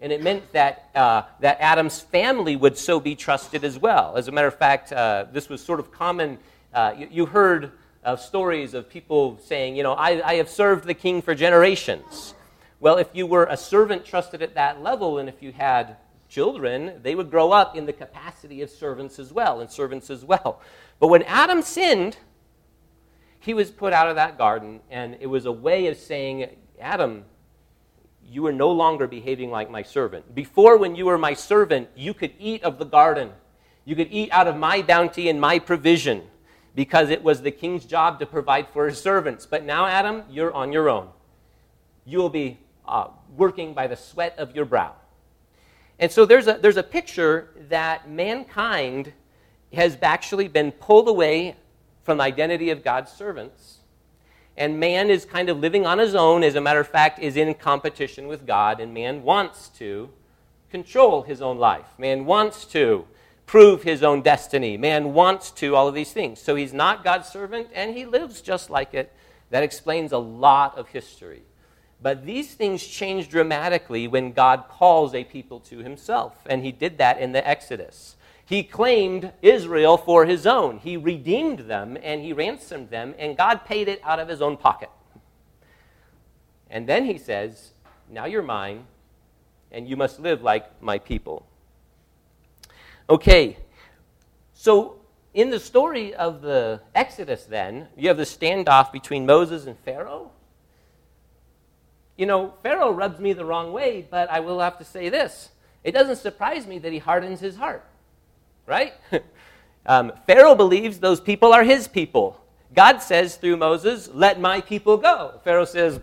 [0.00, 4.16] and it meant that, uh, that Adam's family would so be trusted as well.
[4.16, 6.38] As a matter of fact, uh, this was sort of common.
[6.74, 7.72] Uh, you, you, heard
[8.04, 12.34] of stories of people saying, you know, I, I have served the king for generations.
[12.78, 15.96] Well, if you were a servant trusted at that level, and if you had
[16.28, 20.24] children, they would grow up in the capacity of servants as well, and servants as
[20.24, 20.60] well.
[21.00, 22.18] But when Adam sinned,
[23.40, 27.24] he was put out of that garden, and it was a way of saying, Adam,
[28.30, 30.34] you are no longer behaving like my servant.
[30.34, 33.30] Before, when you were my servant, you could eat of the garden.
[33.84, 36.22] You could eat out of my bounty and my provision
[36.74, 39.46] because it was the king's job to provide for his servants.
[39.46, 41.08] But now, Adam, you're on your own.
[42.04, 44.94] You will be uh, working by the sweat of your brow.
[45.98, 49.12] And so there's a, there's a picture that mankind
[49.72, 51.56] has actually been pulled away
[52.04, 53.75] from the identity of God's servants
[54.56, 57.36] and man is kind of living on his own, as a matter of fact, is
[57.36, 60.10] in competition with God, and man wants to
[60.70, 61.86] control his own life.
[61.98, 63.06] Man wants to
[63.46, 64.76] prove his own destiny.
[64.76, 66.40] Man wants to all of these things.
[66.40, 69.12] So he's not God's servant, and he lives just like it.
[69.50, 71.42] That explains a lot of history.
[72.02, 76.98] But these things change dramatically when God calls a people to himself, and he did
[76.98, 78.16] that in the Exodus.
[78.46, 80.78] He claimed Israel for his own.
[80.78, 84.56] He redeemed them and he ransomed them, and God paid it out of his own
[84.56, 84.88] pocket.
[86.70, 87.72] And then he says,
[88.08, 88.86] Now you're mine,
[89.72, 91.44] and you must live like my people.
[93.10, 93.56] Okay,
[94.54, 95.00] so
[95.34, 100.30] in the story of the Exodus, then, you have the standoff between Moses and Pharaoh.
[102.16, 105.50] You know, Pharaoh rubs me the wrong way, but I will have to say this.
[105.84, 107.84] It doesn't surprise me that he hardens his heart,
[108.66, 108.94] right?
[109.86, 112.40] um, Pharaoh believes those people are his people.
[112.74, 115.40] God says through Moses, Let my people go.
[115.44, 116.00] Pharaoh says,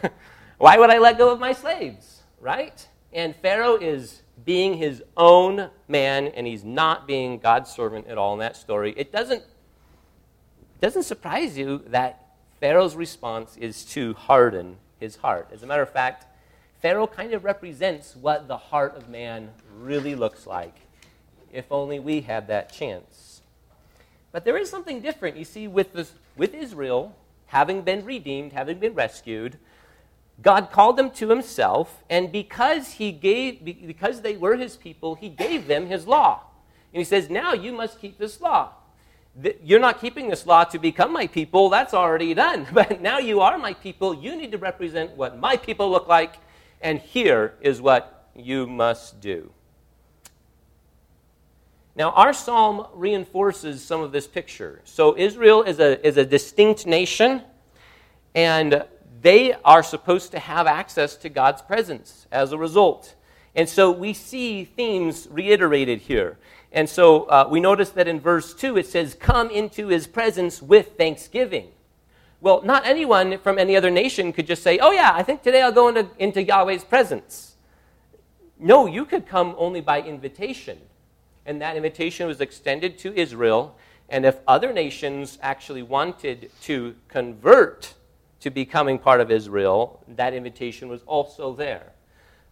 [0.58, 2.86] Why would I let go of my slaves, right?
[3.12, 8.34] And Pharaoh is being his own man, and he's not being God's servant at all
[8.34, 8.92] in that story.
[8.96, 9.42] It doesn't,
[10.80, 12.26] doesn't surprise you that
[12.60, 15.48] Pharaoh's response is to harden his heart.
[15.52, 16.26] As a matter of fact,
[16.80, 20.74] Pharaoh kind of represents what the heart of man really looks like,
[21.52, 23.42] if only we had that chance.
[24.32, 25.36] But there is something different.
[25.36, 29.58] You see, with, this, with Israel, having been redeemed, having been rescued,
[30.42, 35.30] God called them to himself, and because he gave because they were his people, he
[35.30, 36.42] gave them his law.
[36.92, 38.72] And he says, "Now you must keep this law.
[39.62, 42.66] You're not keeping this law to become my people, that's already done.
[42.72, 46.36] But now you are my people, you need to represent what my people look like,
[46.80, 49.55] and here is what you must do."
[51.96, 54.82] Now, our psalm reinforces some of this picture.
[54.84, 57.42] So, Israel is a, is a distinct nation,
[58.34, 58.84] and
[59.22, 63.14] they are supposed to have access to God's presence as a result.
[63.56, 66.38] And so we see themes reiterated here.
[66.70, 70.60] And so uh, we notice that in verse 2 it says, Come into his presence
[70.60, 71.68] with thanksgiving.
[72.42, 75.62] Well, not anyone from any other nation could just say, Oh, yeah, I think today
[75.62, 77.56] I'll go into, into Yahweh's presence.
[78.58, 80.78] No, you could come only by invitation.
[81.46, 83.76] And that invitation was extended to Israel.
[84.08, 87.94] And if other nations actually wanted to convert
[88.40, 91.92] to becoming part of Israel, that invitation was also there.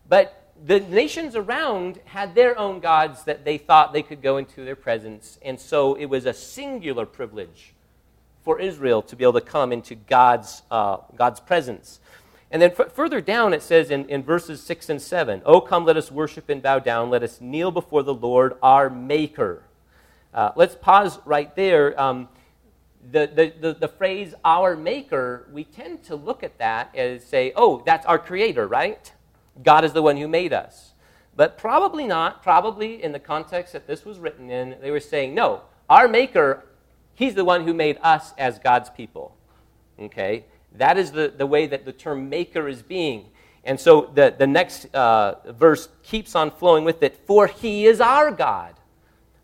[0.09, 4.65] But the nations around had their own gods that they thought they could go into
[4.65, 7.75] their presence, and so it was a singular privilege
[8.43, 11.99] for Israel to be able to come into God's, uh, God's presence.
[12.55, 15.85] And then f- further down, it says in, in verses 6 and 7 Oh, come,
[15.85, 17.11] let us worship and bow down.
[17.11, 19.65] Let us kneel before the Lord, our Maker.
[20.33, 22.01] Uh, let's pause right there.
[22.01, 22.29] Um,
[23.11, 27.53] the, the, the, the, phrase our maker, we tend to look at that as say,
[27.57, 29.13] oh, that's our creator, right?
[29.63, 30.93] God is the one who made us.
[31.37, 32.43] But probably not.
[32.43, 36.65] Probably in the context that this was written in, they were saying, no, our maker,
[37.15, 39.37] he's the one who made us as God's people.
[40.01, 40.45] Okay?
[40.75, 43.27] That is the, the way that the term maker is being.
[43.65, 48.01] And so the, the next uh, verse keeps on flowing with it, for he is
[48.01, 48.75] our God.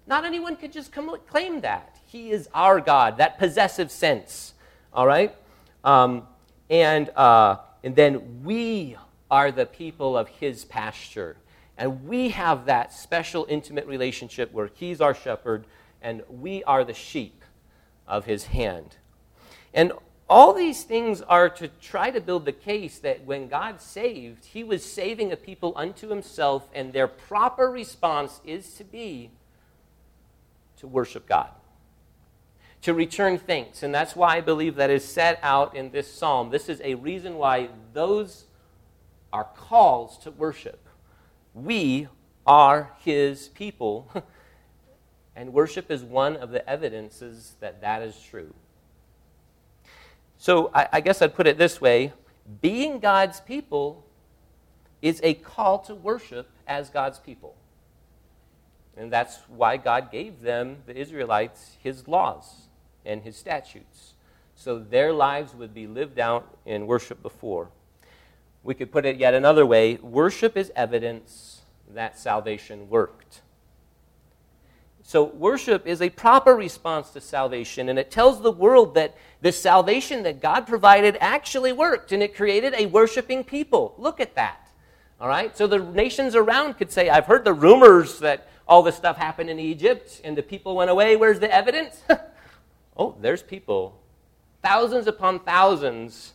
[0.07, 1.99] Not anyone could just come, claim that.
[2.07, 4.55] He is our God, that possessive sense.
[4.93, 5.35] All right?
[5.85, 6.27] Um,
[6.69, 8.97] and, uh, and then we
[9.31, 11.37] are the people of His pasture.
[11.79, 15.67] And we have that special, intimate relationship where He's our shepherd
[16.03, 17.45] and we are the sheep
[18.07, 18.97] of His hand.
[19.73, 19.93] And
[20.31, 24.65] all these things are to try to build the case that when God saved, He
[24.65, 29.31] was saving a people unto Himself, and their proper response is to be
[30.79, 31.51] to worship God
[32.83, 33.83] to return thanks.
[33.83, 36.51] And that's why I believe that is set out in this psalm.
[36.51, 38.47] This is a reason why those
[39.33, 40.89] are calls to worship.
[41.55, 42.09] We
[42.47, 44.11] are his people.
[45.37, 48.55] and worship is one of the evidences that that is true.
[50.41, 52.15] So I, I guess I'd put it this way
[52.63, 54.07] being God's people
[55.03, 57.55] is a call to worship as God's people.
[58.97, 62.69] And that's why God gave them, the Israelites, his laws
[63.05, 64.15] and his statutes.
[64.55, 67.69] So their lives would be lived out in worship before.
[68.63, 71.61] We could put it yet another way worship is evidence
[71.93, 73.43] that salvation worked.
[75.11, 79.51] So, worship is a proper response to salvation, and it tells the world that the
[79.51, 83.97] salvation that God provided actually worked, and it created a worshiping people.
[83.99, 84.71] Look at that.
[85.21, 85.57] All right?
[85.57, 89.51] So, the nations around could say, I've heard the rumors that all this stuff happened
[89.51, 91.17] in Egypt, and the people went away.
[91.17, 92.05] Where's the evidence?
[92.97, 94.01] oh, there's people,
[94.63, 96.35] thousands upon thousands,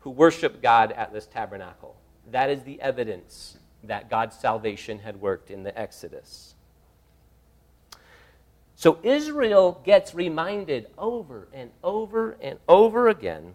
[0.00, 1.96] who worship God at this tabernacle.
[2.30, 6.49] That is the evidence that God's salvation had worked in the Exodus.
[8.80, 13.52] So Israel gets reminded over and over and over again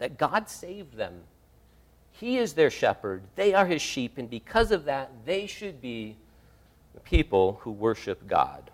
[0.00, 1.20] that God saved them.
[2.10, 6.16] He is their shepherd, they are his sheep, and because of that, they should be
[6.94, 8.72] the people who worship God.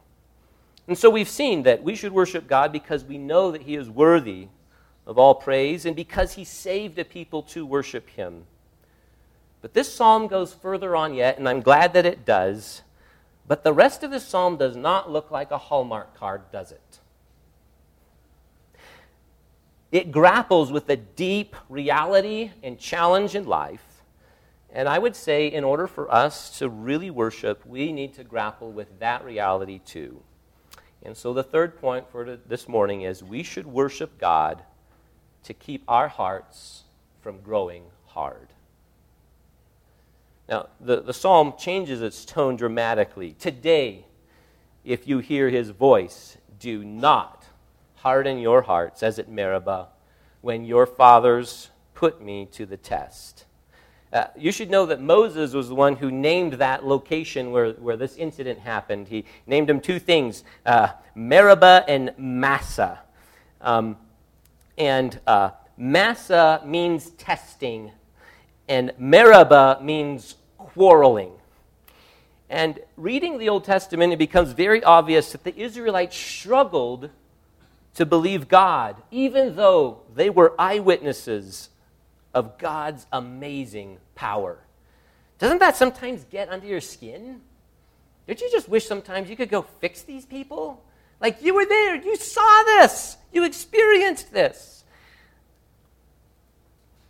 [0.86, 3.90] And so we've seen that we should worship God because we know that he is
[3.90, 4.48] worthy
[5.06, 8.44] of all praise and because he saved a people to worship him.
[9.60, 12.80] But this psalm goes further on yet, and I'm glad that it does.
[13.48, 17.00] But the rest of the psalm does not look like a Hallmark card, does it?
[19.90, 24.02] It grapples with a deep reality and challenge in life.
[24.70, 28.70] And I would say, in order for us to really worship, we need to grapple
[28.70, 30.22] with that reality too.
[31.02, 34.62] And so, the third point for this morning is we should worship God
[35.44, 36.82] to keep our hearts
[37.22, 38.48] from growing hard.
[40.48, 43.34] Now, the, the psalm changes its tone dramatically.
[43.38, 44.06] Today,
[44.84, 47.44] if you hear his voice, do not
[47.96, 49.88] harden your hearts as at Meribah
[50.40, 53.44] when your fathers put me to the test.
[54.10, 57.96] Uh, you should know that Moses was the one who named that location where, where
[57.96, 59.08] this incident happened.
[59.08, 63.00] He named them two things uh, Meribah and Massah.
[63.60, 63.96] Um,
[64.78, 67.90] and uh, Massah means testing,
[68.68, 71.32] and Meribah means quarreling.
[72.50, 77.10] And reading the Old Testament, it becomes very obvious that the Israelites struggled
[77.94, 81.70] to believe God, even though they were eyewitnesses
[82.32, 84.58] of God's amazing power.
[85.38, 87.40] Doesn't that sometimes get under your skin?
[88.26, 90.84] Don't you just wish sometimes you could go fix these people?
[91.20, 94.77] Like you were there, you saw this, you experienced this.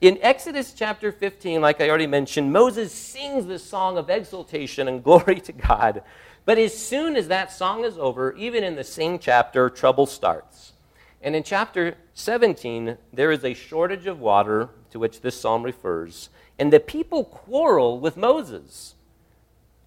[0.01, 5.03] In Exodus chapter 15, like I already mentioned, Moses sings this song of exultation and
[5.05, 6.03] glory to God.
[6.45, 10.73] But as soon as that song is over, even in the same chapter, trouble starts.
[11.21, 16.31] And in chapter 17, there is a shortage of water to which this psalm refers,
[16.61, 18.95] and the people quarrel with Moses.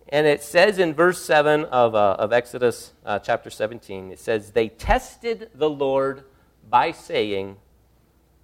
[0.10, 4.52] And it says in verse 7 of, uh, of Exodus uh, chapter 17, it says,
[4.52, 6.26] They tested the Lord
[6.70, 7.56] by saying,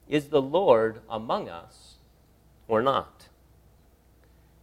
[0.09, 1.95] Is the Lord among us
[2.67, 3.27] or not?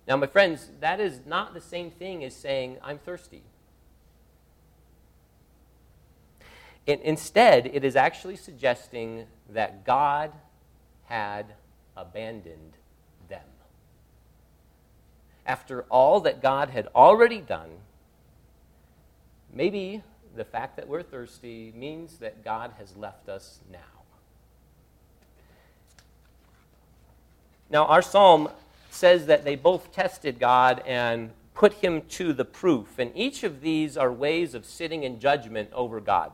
[0.07, 3.43] Now, my friends, that is not the same thing as saying, I'm thirsty.
[6.87, 10.33] It, instead, it is actually suggesting that God
[11.07, 11.55] had
[11.97, 12.75] abandoned
[13.29, 13.41] them.
[15.47, 17.71] After all that God had already done,
[19.53, 20.03] maybe
[20.37, 23.94] the fact that we're thirsty means that God has left us now.
[27.75, 28.51] Now, our psalm
[28.91, 33.01] says that they both tested God and put him to the proof.
[33.01, 36.31] And each of these are ways of sitting in judgment over God.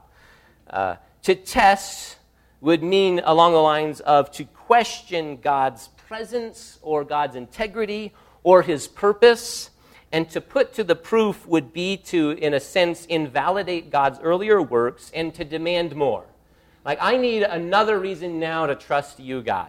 [0.68, 2.18] Uh, to test
[2.60, 8.12] would mean along the lines of to question God's presence or God's integrity
[8.42, 9.70] or his purpose.
[10.12, 14.60] And to put to the proof would be to, in a sense, invalidate God's earlier
[14.60, 16.26] works and to demand more.
[16.84, 19.68] Like, I need another reason now to trust you, God.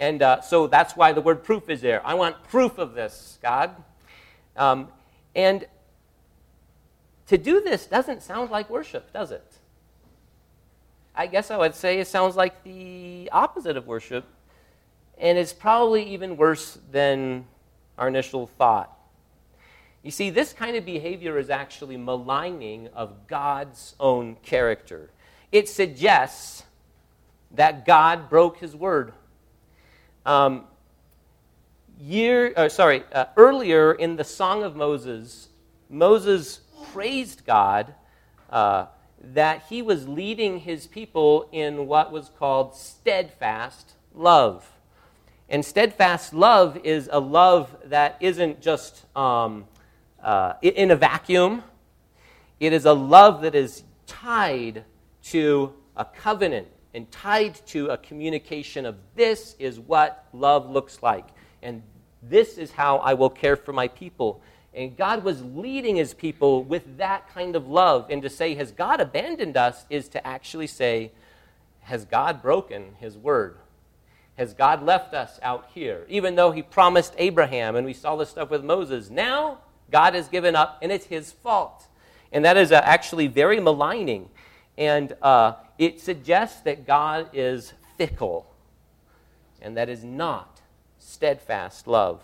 [0.00, 2.04] And uh, so that's why the word proof is there.
[2.06, 3.76] I want proof of this, God.
[4.56, 4.88] Um,
[5.36, 5.66] and
[7.26, 9.44] to do this doesn't sound like worship, does it?
[11.14, 14.24] I guess I would say it sounds like the opposite of worship,
[15.18, 17.44] and it's probably even worse than
[17.98, 18.90] our initial thought.
[20.02, 25.10] You see, this kind of behavior is actually maligning of God's own character.
[25.52, 26.64] It suggests
[27.50, 29.12] that God broke his word.
[30.26, 30.64] Um,
[31.98, 35.48] year, uh, sorry, uh, earlier in the Song of Moses,
[35.88, 36.60] Moses
[36.92, 37.94] praised God.
[38.48, 38.86] Uh,
[39.22, 44.66] that he was leading his people in what was called steadfast love.
[45.48, 49.66] And steadfast love is a love that isn't just um,
[50.22, 51.62] uh, in a vacuum,
[52.60, 54.84] it is a love that is tied
[55.24, 61.26] to a covenant and tied to a communication of this is what love looks like,
[61.62, 61.82] and
[62.22, 64.42] this is how I will care for my people.
[64.72, 68.06] And God was leading his people with that kind of love.
[68.08, 69.84] And to say, Has God abandoned us?
[69.90, 71.12] is to actually say,
[71.80, 73.56] Has God broken his word?
[74.36, 76.06] Has God left us out here?
[76.08, 79.58] Even though he promised Abraham, and we saw this stuff with Moses, now
[79.90, 81.86] God has given up, and it's his fault.
[82.32, 84.30] And that is uh, actually very maligning.
[84.78, 88.46] And uh, it suggests that God is fickle,
[89.62, 90.60] and that is not
[90.98, 92.22] steadfast love.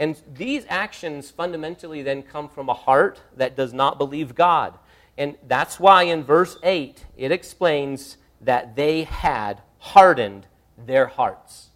[0.00, 4.76] And these actions fundamentally then come from a heart that does not believe God.
[5.16, 11.68] And that's why in verse 8 it explains that they had hardened their hearts.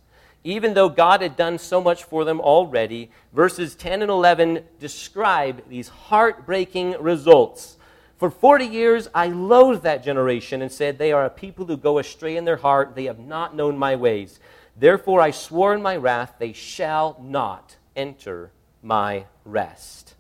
[0.43, 5.63] Even though God had done so much for them already, verses 10 and 11 describe
[5.69, 7.77] these heartbreaking results.
[8.21, 11.97] For 40 years, I loathed that generation and said, They are a people who go
[11.97, 12.95] astray in their heart.
[12.95, 14.39] They have not known my ways.
[14.77, 18.53] Therefore, I swore in my wrath, They shall not enter
[18.83, 20.17] my rest.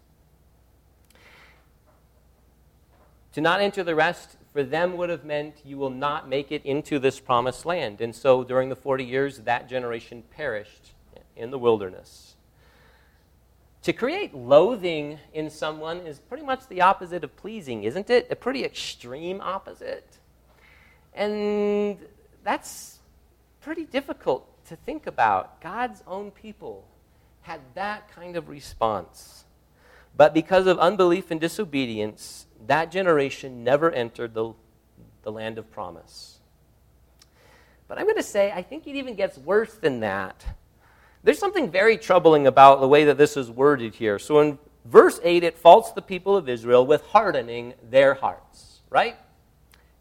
[3.35, 6.65] To not enter the rest for them would have meant you will not make it
[6.65, 8.01] into this promised land.
[8.01, 10.93] And so during the 40 years, that generation perished
[11.37, 12.30] in the wilderness.
[13.83, 18.29] To create loathing in someone is pretty much the opposite of pleasing, isn't it?
[18.31, 20.19] A pretty extreme opposite.
[21.15, 21.99] And
[22.45, 22.99] that's
[23.63, 25.61] pretty difficult to think about.
[25.63, 26.85] God's own people
[27.43, 29.45] had that kind of response.
[30.17, 34.53] But because of unbelief and disobedience, that generation never entered the,
[35.23, 36.39] the land of promise.
[37.89, 40.45] But I'm going to say, I think it even gets worse than that.
[41.23, 44.19] There's something very troubling about the way that this is worded here.
[44.19, 49.17] So in verse 8, it faults the people of Israel with hardening their hearts, right?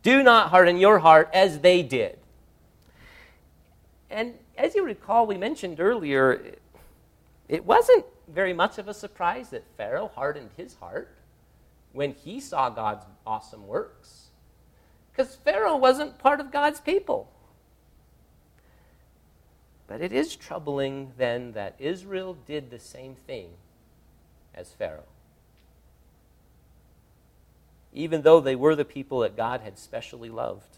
[0.02, 2.20] Do not harden your heart as they did.
[4.10, 6.56] And as you recall, we mentioned earlier,
[7.48, 11.16] it wasn't very much of a surprise that Pharaoh hardened his heart
[11.92, 14.28] when he saw God's awesome works.
[15.12, 17.30] Because Pharaoh wasn't part of God's people.
[19.90, 23.50] But it is troubling then that Israel did the same thing
[24.54, 25.10] as Pharaoh.
[27.92, 30.78] Even though they were the people that God had specially loved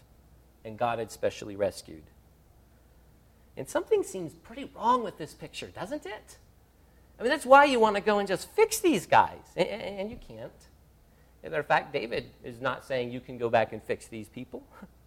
[0.64, 2.04] and God had specially rescued.
[3.54, 6.38] And something seems pretty wrong with this picture, doesn't it?
[7.20, 10.16] I mean, that's why you want to go and just fix these guys, and, you
[10.26, 10.50] can't.
[11.42, 14.06] As a matter of fact, David is not saying you can go back and fix
[14.06, 14.62] these people.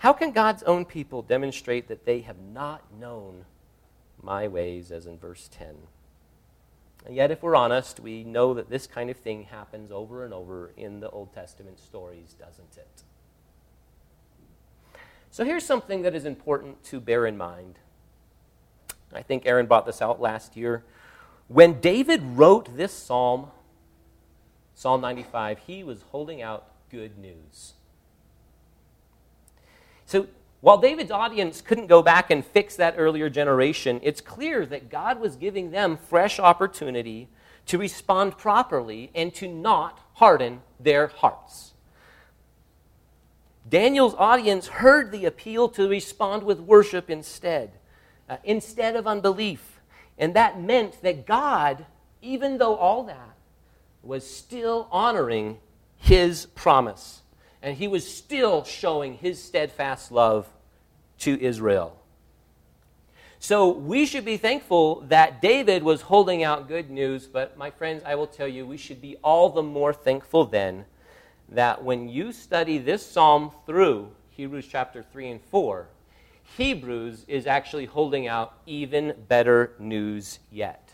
[0.00, 3.44] How can God's own people demonstrate that they have not known
[4.22, 5.76] my ways, as in verse 10?
[7.04, 10.32] And yet, if we're honest, we know that this kind of thing happens over and
[10.32, 13.02] over in the Old Testament stories, doesn't it?
[15.30, 17.78] So here's something that is important to bear in mind.
[19.12, 20.82] I think Aaron brought this out last year.
[21.46, 23.50] When David wrote this psalm,
[24.74, 27.74] Psalm 95, he was holding out good news.
[30.10, 30.26] So
[30.60, 35.20] while David's audience couldn't go back and fix that earlier generation, it's clear that God
[35.20, 37.28] was giving them fresh opportunity
[37.66, 41.74] to respond properly and to not harden their hearts.
[43.68, 47.70] Daniel's audience heard the appeal to respond with worship instead,
[48.28, 49.80] uh, instead of unbelief.
[50.18, 51.86] And that meant that God,
[52.20, 53.36] even though all that,
[54.02, 55.58] was still honoring
[55.96, 57.20] his promise.
[57.62, 60.48] And he was still showing his steadfast love
[61.20, 61.96] to Israel.
[63.38, 68.02] So we should be thankful that David was holding out good news, but my friends,
[68.04, 70.84] I will tell you, we should be all the more thankful then
[71.48, 75.88] that when you study this psalm through Hebrews chapter 3 and 4,
[76.56, 80.90] Hebrews is actually holding out even better news yet.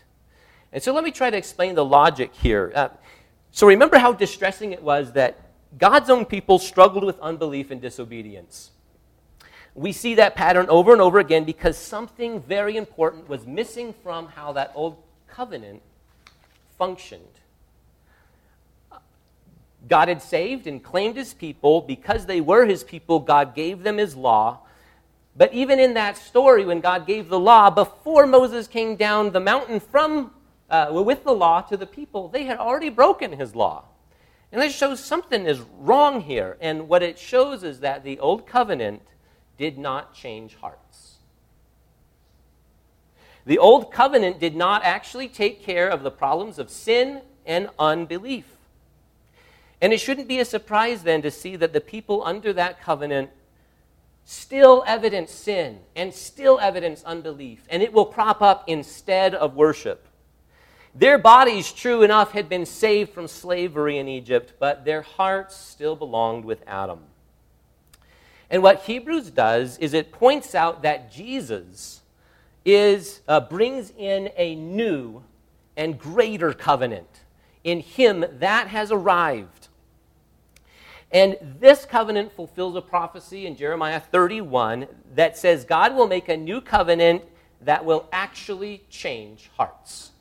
[0.71, 2.71] And so let me try to explain the logic here.
[2.73, 2.89] Uh,
[3.51, 5.37] so remember how distressing it was that
[5.77, 8.71] God's own people struggled with unbelief and disobedience.
[9.75, 14.27] We see that pattern over and over again because something very important was missing from
[14.27, 14.97] how that old
[15.27, 15.81] covenant
[16.77, 17.23] functioned.
[19.87, 21.81] God had saved and claimed his people.
[21.81, 24.59] Because they were his people, God gave them his law.
[25.35, 29.39] But even in that story, when God gave the law, before Moses came down the
[29.39, 30.31] mountain from
[30.69, 33.85] uh, with the law to the people, they had already broken his law.
[34.51, 36.57] And this shows something is wrong here.
[36.61, 39.01] And what it shows is that the old covenant
[39.57, 41.15] did not change hearts.
[43.45, 48.45] The old covenant did not actually take care of the problems of sin and unbelief.
[49.81, 53.29] And it shouldn't be a surprise then to see that the people under that covenant
[54.25, 60.06] still evidence sin and still evidence unbelief, and it will crop up instead of worship.
[60.97, 65.95] Their bodies, true enough, had been saved from slavery in Egypt, but their hearts still
[65.95, 67.01] belonged with Adam.
[68.49, 72.01] And what Hebrews does is it points out that Jesus
[72.65, 75.23] is, uh, brings in a new
[75.75, 77.21] and greater covenant.
[77.63, 79.67] In him, that has arrived.
[81.11, 86.37] And this covenant fulfills a prophecy in Jeremiah 31 that says God will make a
[86.37, 87.23] new covenant
[87.61, 90.11] that will actually change hearts.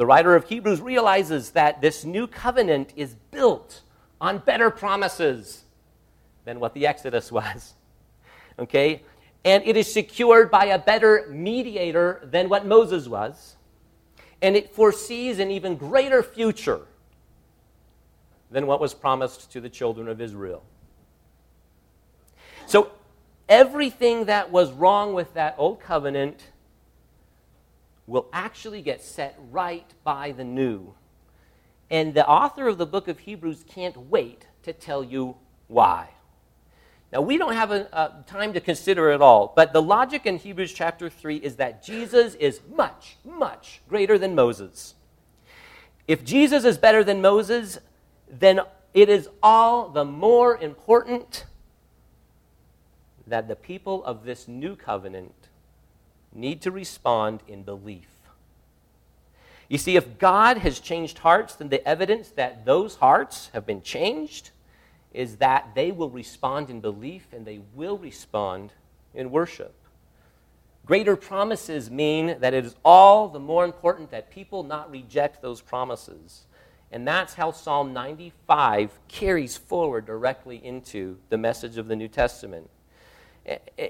[0.00, 3.82] The writer of Hebrews realizes that this new covenant is built
[4.18, 5.64] on better promises
[6.46, 7.74] than what the Exodus was.
[8.58, 9.02] Okay?
[9.44, 13.56] And it is secured by a better mediator than what Moses was.
[14.40, 16.80] And it foresees an even greater future
[18.50, 20.62] than what was promised to the children of Israel.
[22.64, 22.90] So,
[23.50, 26.49] everything that was wrong with that old covenant
[28.06, 30.94] will actually get set right by the new.
[31.90, 35.36] And the author of the book of Hebrews can't wait to tell you
[35.68, 36.10] why.
[37.12, 40.38] Now, we don't have a, a, time to consider it all, but the logic in
[40.38, 44.94] Hebrews chapter 3 is that Jesus is much, much greater than Moses.
[46.06, 47.78] If Jesus is better than Moses,
[48.28, 48.60] then
[48.94, 51.46] it is all the more important
[53.26, 55.49] that the people of this new covenant
[56.32, 58.08] need to respond in belief.
[59.68, 63.82] You see, if God has changed hearts, then the evidence that those hearts have been
[63.82, 64.50] changed
[65.12, 68.72] is that they will respond in belief and they will respond
[69.14, 69.74] in worship.
[70.86, 75.60] Greater promises mean that it is all the more important that people not reject those
[75.60, 76.46] promises.
[76.90, 82.68] And that's how Psalm 95 carries forward directly into the message of the New Testament.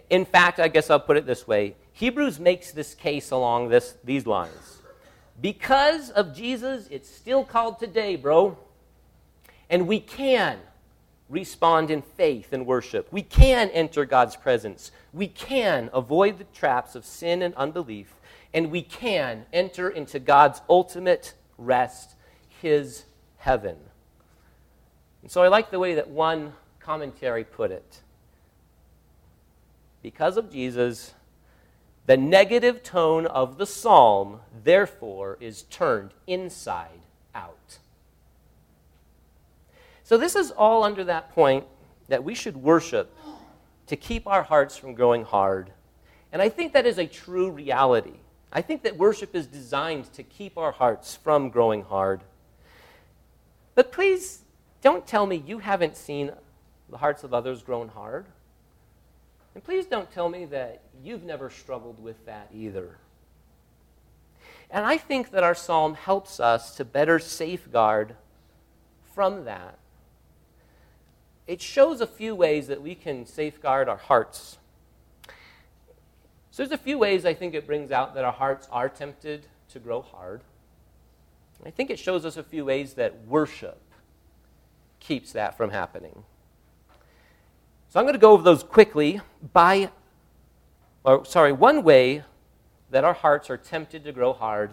[0.09, 3.95] In fact, I guess I'll put it this way Hebrews makes this case along this,
[4.05, 4.79] these lines.
[5.41, 8.59] Because of Jesus, it's still called today, bro.
[9.69, 10.59] And we can
[11.29, 13.09] respond in faith and worship.
[13.13, 14.91] We can enter God's presence.
[15.13, 18.13] We can avoid the traps of sin and unbelief.
[18.53, 22.17] And we can enter into God's ultimate rest,
[22.61, 23.05] His
[23.39, 23.77] heaven.
[25.23, 28.01] And so I like the way that one commentary put it.
[30.03, 31.15] Because of Jesus,
[32.07, 37.01] the negative tone of the psalm, therefore, is turned inside
[37.35, 37.79] out.
[40.03, 41.67] So, this is all under that point
[42.09, 43.17] that we should worship
[43.87, 45.73] to keep our hearts from growing hard.
[46.33, 48.19] And I think that is a true reality.
[48.53, 52.23] I think that worship is designed to keep our hearts from growing hard.
[53.75, 54.43] But please
[54.83, 56.33] don't tell me you haven't seen
[56.89, 58.27] the hearts of others grown hard.
[59.55, 62.97] And please don't tell me that you've never struggled with that either.
[64.71, 68.15] And I think that our psalm helps us to better safeguard
[69.15, 69.81] from that
[71.51, 74.57] it shows a few ways that we can safeguard our hearts.
[76.53, 79.47] So there's a few ways I think it brings out that our hearts are tempted
[79.71, 80.43] to grow hard.
[81.67, 83.81] I think it shows us a few ways that worship
[85.01, 86.23] keeps that from happening.
[87.91, 89.21] So I'm going to go over those quickly
[89.53, 89.91] by,
[91.03, 92.23] or sorry, one way
[92.91, 94.71] that our hearts are tempted to grow hard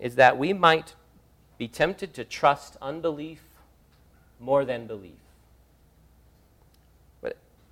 [0.00, 0.94] is that we might
[1.58, 3.42] be tempted to trust unbelief
[4.40, 5.12] more than belief.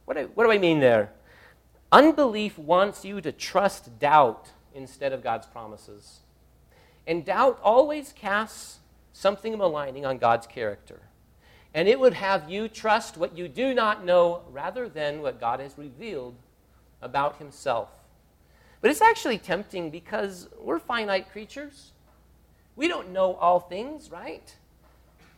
[0.05, 1.11] What do, what do I mean there?
[1.91, 6.19] Unbelief wants you to trust doubt instead of God's promises.
[7.07, 8.81] And doubt always casts
[9.13, 11.01] something maligning on God's character.
[11.75, 15.59] And it would have you trust what you do not know rather than what God
[15.59, 16.37] has revealed
[17.03, 17.91] about Himself.
[18.81, 21.91] But it's actually tempting because we're finite creatures.
[22.77, 24.55] We don't know all things, right?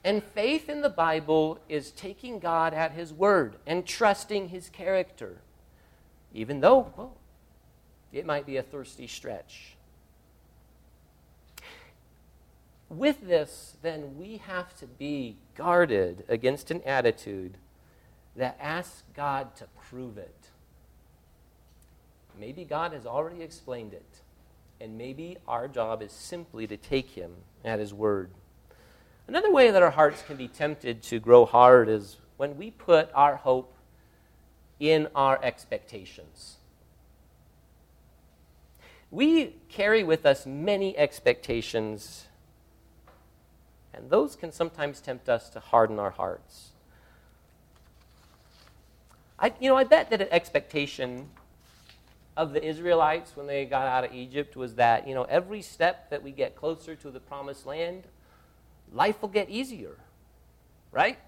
[0.04, 5.38] And faith in the Bible is taking God at His word and trusting His character,
[6.34, 7.16] even though, well,
[8.12, 9.76] it might be a thirsty stretch.
[12.88, 17.56] With this, then, we have to be guarded against an attitude
[18.36, 20.50] that asks God to prove it.
[22.38, 24.20] Maybe God has already explained it,
[24.80, 27.32] and maybe our job is simply to take Him
[27.64, 28.30] at His word.
[29.26, 33.10] Another way that our hearts can be tempted to grow hard is when we put
[33.14, 33.74] our hope
[34.78, 36.56] in our expectations.
[39.10, 42.26] We carry with us many expectations,
[43.96, 46.70] and those can sometimes tempt us to harden our hearts.
[49.38, 51.28] I, you know, I bet that an expectation
[52.36, 56.10] of the Israelites when they got out of Egypt was that, you know, every step
[56.10, 58.04] that we get closer to the promised land,
[58.92, 59.96] life will get easier,
[60.92, 61.18] right?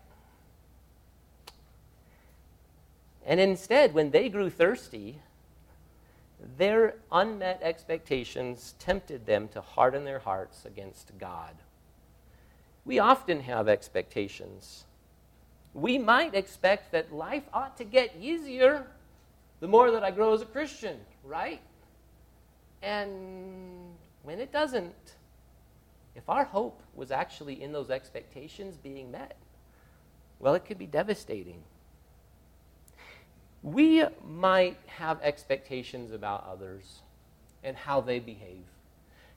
[3.27, 5.21] And instead, when they grew thirsty,
[6.57, 11.55] their unmet expectations tempted them to harden their hearts against God.
[12.89, 14.87] We often have expectations.
[15.75, 18.87] We might expect that life ought to get easier
[19.61, 21.61] the more that I grow as a Christian, right?
[22.81, 24.95] And when it doesn't,
[26.15, 29.37] if our hope was actually in those expectations being met,
[30.39, 31.63] well, it could be devastating.
[33.63, 37.03] we might have expectations about others
[37.63, 38.65] and how they behave,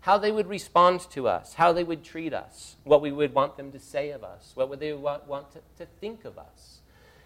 [0.01, 3.55] how they would respond to us, how they would treat us, what we would want
[3.57, 6.79] them to say of us, what would they want, want to, to think of us.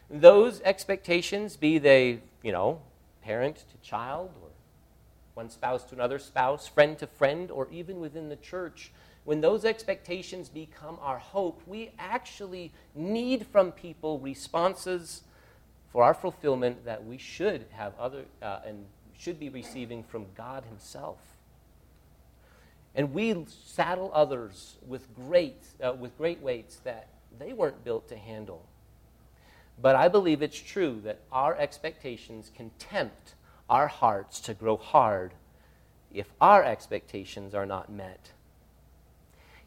[0.10, 2.82] Those expectations, be they, you know,
[3.24, 4.50] parent to child or
[5.34, 8.92] one spouse to another spouse, friend to friend, or even within the church,
[9.26, 15.24] when those expectations become our hope, we actually need from people responses
[15.92, 18.86] for our fulfillment that we should have other uh, and
[19.18, 21.18] should be receiving from God Himself.
[22.96, 28.16] And we saddle others with great, uh, with great weights that they weren't built to
[28.16, 28.66] handle.
[29.82, 33.36] But I believe it's true that our expectations can tempt
[33.70, 35.34] our hearts to grow hard
[36.14, 38.32] if our expectations are not met.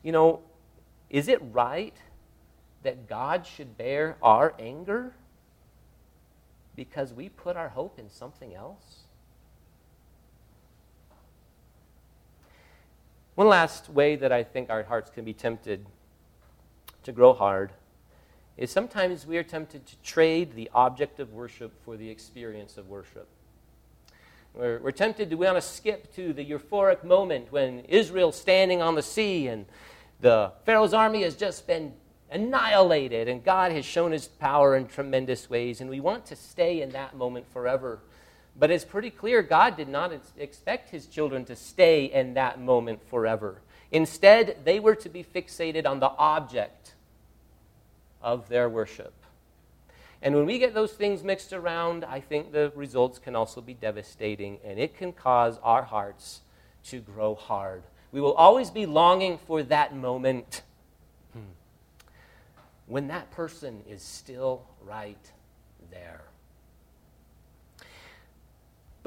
[0.03, 0.41] You know,
[1.11, 1.97] is it right
[2.83, 5.15] that God should bear our anger
[6.75, 9.08] because we put our hope in something else?
[13.39, 15.87] One last way that I think our hearts can be tempted
[17.05, 17.71] to grow hard
[18.57, 22.89] is sometimes we are tempted to trade the object of worship for the experience of
[22.89, 23.29] worship.
[24.55, 28.83] We're, we're tempted to we want to skip to the euphoric moment when Israel's standing
[28.83, 29.67] on the sea and
[30.21, 31.93] the Pharaoh's army has just been
[32.33, 36.83] annihilated and God has shown his power in tremendous ways, and we want to stay
[36.83, 38.01] in that moment forever.
[38.59, 43.09] But it's pretty clear God did not expect his children to stay in that moment
[43.09, 43.61] forever.
[43.93, 46.95] Instead, they were to be fixated on the object
[48.21, 49.15] of their worship.
[50.21, 53.75] And when we get those things mixed around, I think the results can also be
[53.75, 56.41] devastating, and it can cause our hearts
[56.87, 57.85] to grow hard.
[58.11, 60.63] We will always be longing for that moment
[62.87, 65.31] when that person is still right
[65.93, 66.23] there.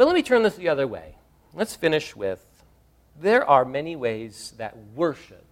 [0.02, 1.14] But let me turn this the other way.
[1.54, 2.44] Let's finish with
[3.20, 5.46] there are many ways that worship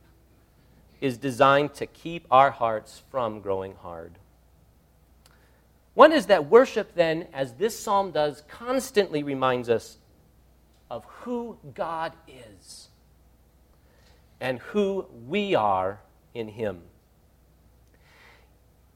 [0.99, 4.13] is designed to keep our hearts from growing hard.
[5.93, 9.99] One is that worship, then, as this psalm does, constantly reminds us
[10.89, 12.87] of who God is
[14.41, 15.99] and who we are
[16.33, 16.81] in Him.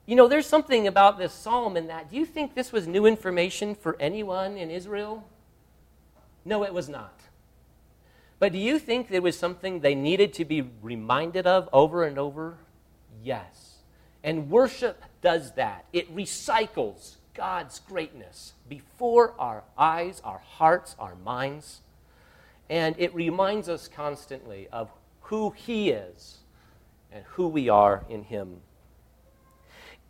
[0.08, 2.10] You know, there's something about this psalm in that.
[2.10, 5.24] Do you think this was new information for anyone in Israel?
[6.46, 7.20] No, it was not.
[8.40, 12.18] But do you think it was something they needed to be reminded of over and
[12.18, 12.58] over?
[13.24, 13.78] Yes.
[14.24, 15.86] And worship does that.
[15.94, 21.82] It recycles God's greatness before our eyes, our hearts, our minds.
[22.70, 24.92] And it reminds us constantly of
[25.22, 26.40] who He is
[27.12, 28.58] and who we are in Him.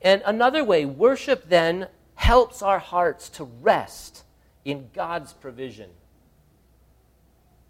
[0.01, 4.23] And another way, worship then helps our hearts to rest
[4.65, 5.89] in God's provision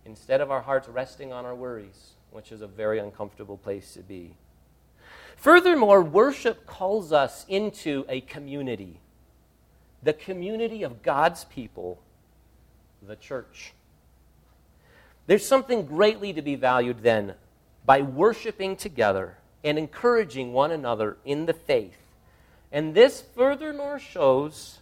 [0.06, 4.02] instead of our hearts resting on our worries, which is a very uncomfortable place to
[4.02, 4.36] be.
[5.36, 9.00] Furthermore, worship calls us into a community
[10.04, 12.02] the community of God's people,
[13.02, 13.74] the church.
[15.28, 17.36] There's something greatly to be valued then
[17.86, 21.98] by worshiping together and encouraging one another in the faith.
[22.72, 24.80] And this furthermore shows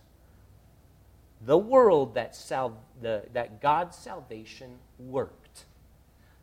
[1.46, 5.66] the world that, sal- the, that God's salvation worked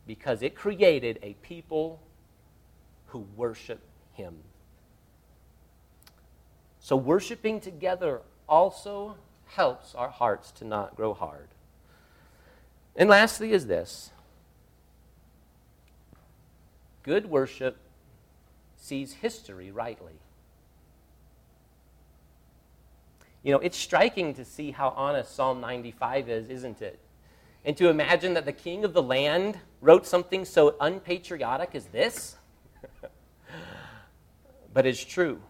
[0.07, 2.01] because it created a people
[3.07, 3.81] who worship
[4.13, 4.37] Him.
[6.81, 11.49] So, worshiping together also helps our hearts to not grow hard.
[12.97, 14.11] And lastly, is this
[17.03, 17.77] good worship
[18.77, 20.15] sees history rightly.
[23.49, 26.99] You know, it's striking to see how honest Psalm 95 is, isn't it?
[27.65, 32.37] And to imagine that the king of the land wrote something so unpatriotic as this.
[34.75, 35.41] but it's true.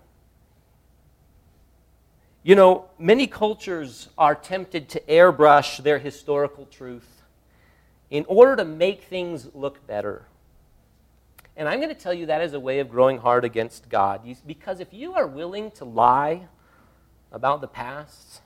[2.45, 7.25] You know, many cultures are tempted to airbrush their historical truth
[8.11, 10.25] in order to make things look better.
[11.57, 14.21] And I'm going to tell you that is a way of growing hard against God.
[14.47, 16.47] Because if you are willing to lie
[17.33, 18.41] about the past,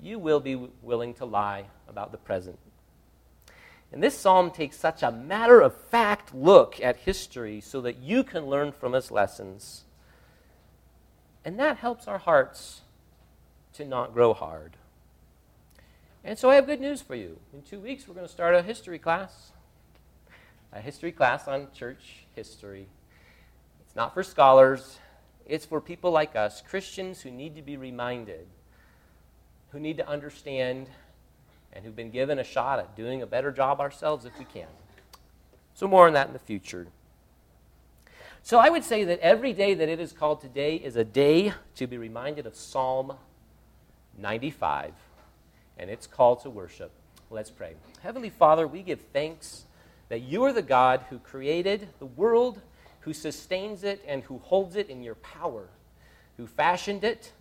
[0.00, 2.58] you will be willing to lie about the present.
[3.92, 8.24] And this psalm takes such a matter of fact look at history so that you
[8.24, 9.84] can learn from its lessons.
[11.44, 12.80] And that helps our hearts
[13.74, 14.76] to not grow hard.
[16.24, 17.38] And so I have good news for you.
[17.52, 19.50] In two weeks, we're going to start a history class,
[20.72, 22.86] a history class on church history.
[23.84, 24.98] It's not for scholars,
[25.46, 28.46] it's for people like us, Christians who need to be reminded
[29.72, 30.88] who need to understand
[31.72, 34.68] and who've been given a shot at doing a better job ourselves if we can.
[35.74, 36.86] So, more on that in the future.
[38.42, 41.54] So, I would say that every day that it is called today is a day
[41.76, 43.14] to be reminded of Psalm
[44.18, 44.92] 95
[45.78, 46.92] and its call to worship.
[47.30, 47.74] Let's pray.
[48.02, 49.64] Heavenly Father, we give thanks
[50.10, 52.60] that you are the God who created the world,
[53.02, 55.68] who sustains it, and who holds it in your power,
[56.36, 57.32] who fashioned it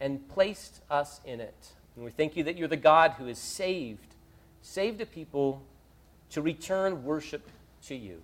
[0.00, 1.72] and placed us in it.
[1.96, 4.14] And we thank you that you're the God who has saved,
[4.60, 5.62] saved a people
[6.30, 7.48] to return worship
[7.86, 8.22] to you.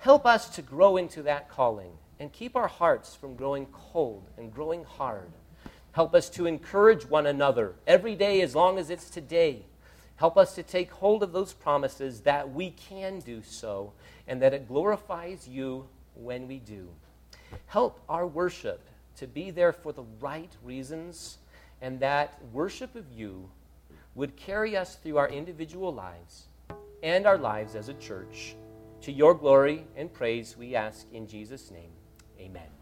[0.00, 4.52] Help us to grow into that calling and keep our hearts from growing cold and
[4.52, 5.30] growing hard.
[5.92, 9.62] Help us to encourage one another every day as long as it's today.
[10.16, 13.92] Help us to take hold of those promises that we can do so
[14.28, 16.88] and that it glorifies you when we do.
[17.66, 21.38] Help our worship to be there for the right reasons
[21.80, 23.48] and that worship of you
[24.14, 26.46] would carry us through our individual lives
[27.02, 28.56] and our lives as a church.
[29.02, 31.90] To your glory and praise, we ask in Jesus' name.
[32.40, 32.75] Amen.